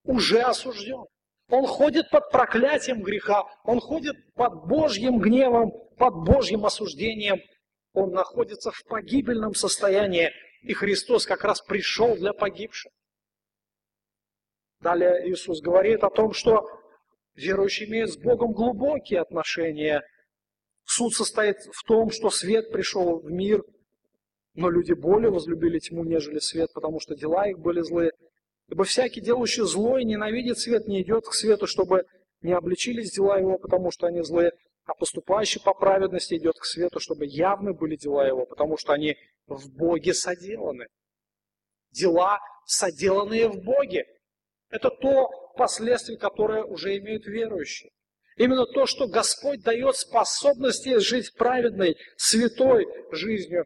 [0.03, 1.05] уже осужден.
[1.49, 7.41] Он ходит под проклятием греха, он ходит под Божьим гневом, под Божьим осуждением.
[7.93, 10.31] Он находится в погибельном состоянии,
[10.61, 12.91] и Христос как раз пришел для погибших.
[14.79, 16.69] Далее Иисус говорит о том, что
[17.33, 20.03] верующий имеет с Богом глубокие отношения.
[20.85, 23.63] Суд состоит в том, что свет пришел в мир,
[24.55, 28.11] но люди более возлюбили тьму, нежели свет, потому что дела их были злые.
[28.67, 32.05] Ибо всякий, делающий зло и ненавидит свет, не идет к свету, чтобы
[32.41, 34.51] не обличились дела его, потому что они злые,
[34.85, 39.17] а поступающий по праведности идет к свету, чтобы явны были дела его, потому что они
[39.47, 40.87] в Боге соделаны.
[41.91, 44.05] Дела, соделанные в Боге.
[44.69, 47.91] Это то последствие, которое уже имеют верующие.
[48.37, 53.65] Именно то, что Господь дает способности жить праведной, святой жизнью,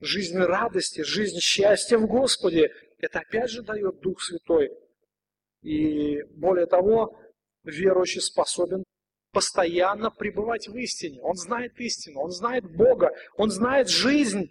[0.00, 4.70] жизнь радости, жизнь счастья в Господе, это опять же дает Дух Святой.
[5.62, 7.18] И более того,
[7.64, 8.84] верующий способен
[9.32, 11.20] постоянно пребывать в истине.
[11.20, 14.50] Он знает истину, он знает Бога, он знает жизнь,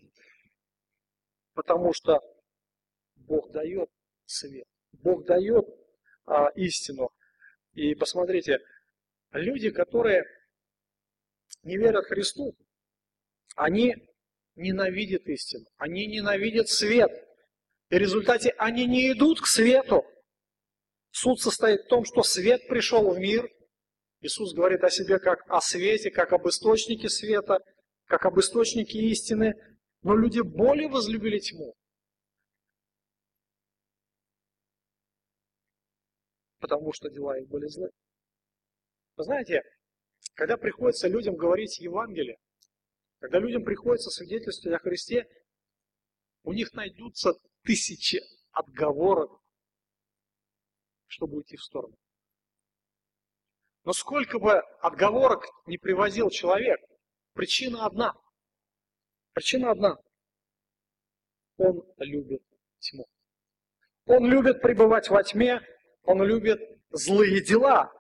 [1.54, 2.20] потому что
[3.16, 3.90] Бог дает
[4.26, 5.66] свет, Бог дает
[6.26, 7.10] а, истину.
[7.74, 8.60] И посмотрите,
[9.32, 10.24] люди, которые
[11.64, 12.56] не верят Христу,
[13.56, 13.96] они
[14.56, 17.12] ненавидят истину, они ненавидят свет–
[17.90, 20.04] и в результате они не идут к свету.
[21.12, 23.48] Суд состоит в том, что свет пришел в мир.
[24.22, 27.60] Иисус говорит о себе как о свете, как об источнике света,
[28.06, 29.54] как об источнике истины.
[30.02, 31.76] Но люди более возлюбили тьму.
[36.60, 37.90] Потому что дела их были злы.
[39.18, 39.62] Вы знаете,
[40.34, 42.38] когда приходится людям говорить Евангелие,
[43.26, 45.28] когда людям приходится свидетельствовать о Христе,
[46.44, 48.22] у них найдутся тысячи
[48.52, 49.42] отговорок,
[51.08, 51.98] чтобы уйти в сторону.
[53.84, 56.80] Но сколько бы отговорок не привозил человек,
[57.34, 58.14] причина одна.
[59.34, 59.98] Причина одна.
[61.58, 62.44] Он любит
[62.78, 63.08] тьму.
[64.06, 65.62] Он любит пребывать во тьме,
[66.04, 66.60] он любит
[66.92, 67.92] злые дела,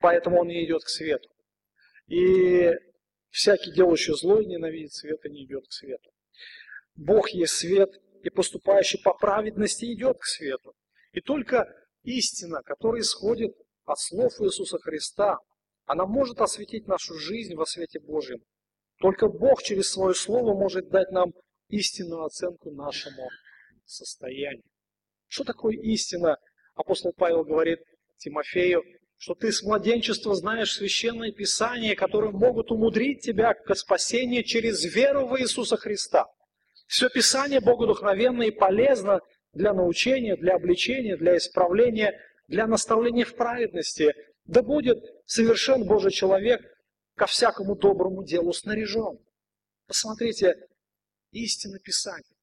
[0.00, 1.30] поэтому он не идет к свету.
[2.06, 2.70] И
[3.34, 6.08] всякий делающий зло и ненавидит света не идет к свету.
[6.94, 7.90] Бог есть свет,
[8.22, 10.72] и поступающий по праведности идет к свету.
[11.12, 11.66] И только
[12.04, 13.52] истина, которая исходит
[13.84, 15.38] от слов Иисуса Христа,
[15.84, 18.40] она может осветить нашу жизнь во свете Божьем.
[19.00, 21.32] Только Бог через свое Слово может дать нам
[21.68, 23.28] истинную оценку нашему
[23.84, 24.62] состоянию.
[25.26, 26.38] Что такое истина?
[26.76, 27.80] Апостол Павел говорит
[28.16, 28.84] Тимофею,
[29.24, 35.26] что ты с младенчества знаешь священное писание, которые могут умудрить тебя к спасению через веру
[35.26, 36.26] в Иисуса Христа.
[36.86, 39.20] Все Писание богодухновенно и полезно
[39.54, 44.12] для научения, для обличения, для исправления, для наставления в праведности.
[44.44, 46.60] Да будет совершен Божий человек
[47.16, 49.18] ко всякому доброму делу снаряжен.
[49.86, 50.54] Посмотрите,
[51.30, 52.33] истина Писания.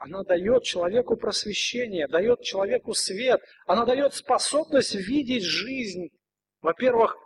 [0.00, 6.08] Она дает человеку просвещение, дает человеку свет, она дает способность видеть жизнь.
[6.60, 7.16] Во-первых,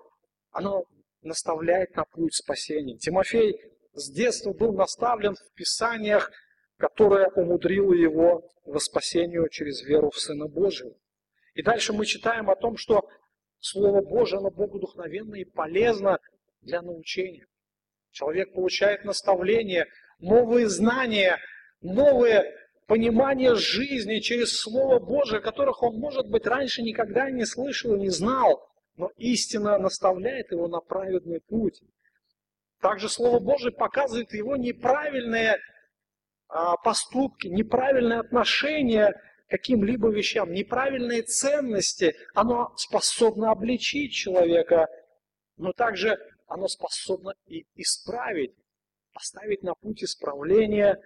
[0.51, 0.81] она
[1.23, 2.99] наставляет на путь спасения.
[2.99, 3.59] Тимофей
[3.95, 6.31] с детства был наставлен в Писаниях
[6.79, 10.95] которая умудрила его во спасению через веру в Сына Божьего.
[11.55, 13.09] И дальше мы читаем о том, что
[13.61, 16.19] Слово Божие, оно богодухновенно и полезно
[16.61, 17.47] для научения.
[18.11, 19.87] Человек получает наставление,
[20.19, 21.39] новые знания,
[21.81, 22.55] новые
[22.87, 28.11] понимания жизни через Слово Божие, которых он, может быть, раньше никогда не слышал и не
[28.11, 31.81] знал, но истина наставляет его на праведный путь.
[32.81, 35.59] Также Слово Божие показывает его неправильные
[36.49, 39.13] а, поступки, неправильное отношение
[39.47, 44.87] к каким-либо вещам, неправильные ценности, оно способно обличить человека,
[45.57, 48.55] но также оно способно и исправить,
[49.13, 51.01] поставить на путь исправления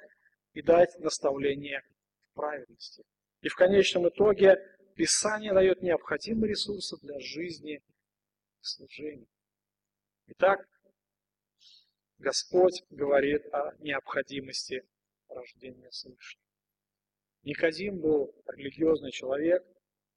[0.53, 1.83] и дать наставление
[2.31, 3.05] в правильности.
[3.43, 4.59] И в конечном итоге
[4.95, 7.81] Писание дает необходимые ресурсы для жизни
[8.61, 9.29] служения.
[10.27, 10.69] Итак,
[12.19, 14.85] Господь говорит о необходимости
[15.29, 16.39] рождения свыше.
[17.45, 19.65] Никодим был религиозный человек,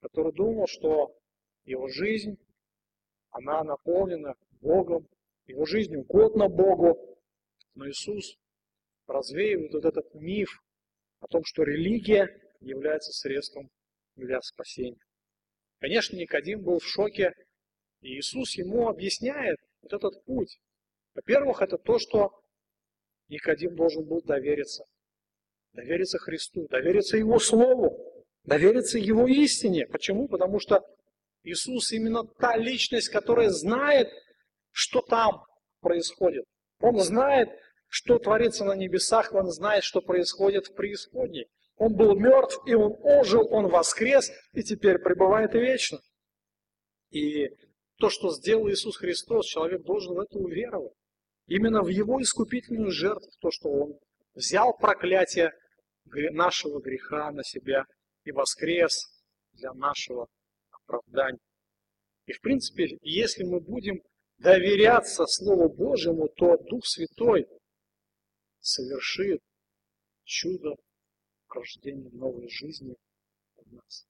[0.02, 1.16] который думал, что
[1.64, 2.38] его жизнь,
[3.30, 5.08] она наполнена Богом,
[5.46, 7.20] его жизнь угодна Богу,
[7.76, 8.38] но Иисус
[9.12, 10.62] развеивает вот этот миф
[11.20, 13.70] о том, что религия является средством
[14.16, 15.01] для спасения.
[15.80, 17.34] Конечно, Никодим был в шоке,
[18.01, 20.59] и Иисус ему объясняет вот этот путь.
[21.16, 22.32] Во-первых, это то, что
[23.28, 24.84] Никодим должен был довериться.
[25.74, 29.88] Довериться Христу, довериться Его Слову, довериться Его истине.
[29.88, 30.28] Почему?
[30.28, 30.82] Потому что
[31.43, 34.09] Иисус именно та личность, которая знает,
[34.72, 35.43] что там
[35.80, 36.45] происходит.
[36.80, 37.49] Он знает,
[37.92, 41.48] что творится на небесах, он знает, что происходит в преисподней.
[41.76, 46.00] Он был мертв, и он ожил, он воскрес, и теперь пребывает вечно.
[47.10, 47.50] И
[47.98, 50.94] то, что сделал Иисус Христос, человек должен в это уверовать.
[51.48, 54.00] Именно в Его искупительную жертву, то, что Он
[54.36, 55.52] взял проклятие
[56.06, 57.84] нашего греха на себя
[58.24, 59.06] и воскрес
[59.52, 60.28] для нашего
[60.72, 61.39] оправдания.
[62.26, 64.02] И в принципе, если мы будем
[64.38, 67.48] доверяться Слову Божьему, то Дух Святой
[68.62, 69.41] совершит
[70.24, 70.76] чудо
[71.49, 72.95] рождения новой жизни
[73.57, 74.07] в нас.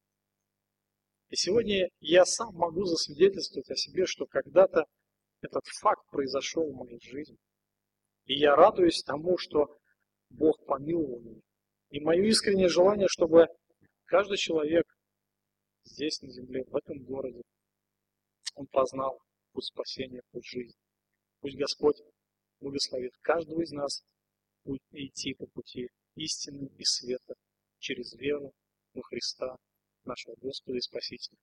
[1.29, 4.85] И сегодня я сам могу засвидетельствовать о себе, что когда-то
[5.41, 7.37] этот факт произошел в моей жизни.
[8.25, 9.77] И я радуюсь тому, что
[10.29, 11.41] Бог помиловал меня.
[11.89, 13.47] И мое искреннее желание, чтобы
[14.05, 14.85] каждый человек
[15.85, 17.41] здесь, на земле, в этом городе,
[18.55, 19.19] он познал
[19.53, 20.77] путь спасения, путь жизни.
[21.39, 21.97] Пусть Господь
[22.59, 24.03] благословит каждого из нас
[24.91, 27.33] идти по пути истины и света
[27.79, 28.53] через веру
[28.93, 29.55] во Христа,
[30.03, 31.37] нашего Господа и Спасителя.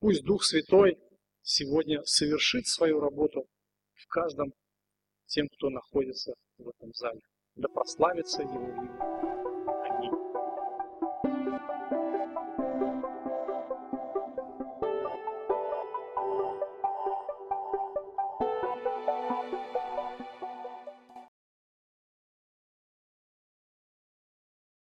[0.00, 0.98] Пусть Дух Святой
[1.42, 3.46] сегодня совершит свою работу
[3.94, 4.52] в каждом
[5.26, 7.20] тем, кто находится в этом зале.
[7.56, 9.17] Да прославится Его имя.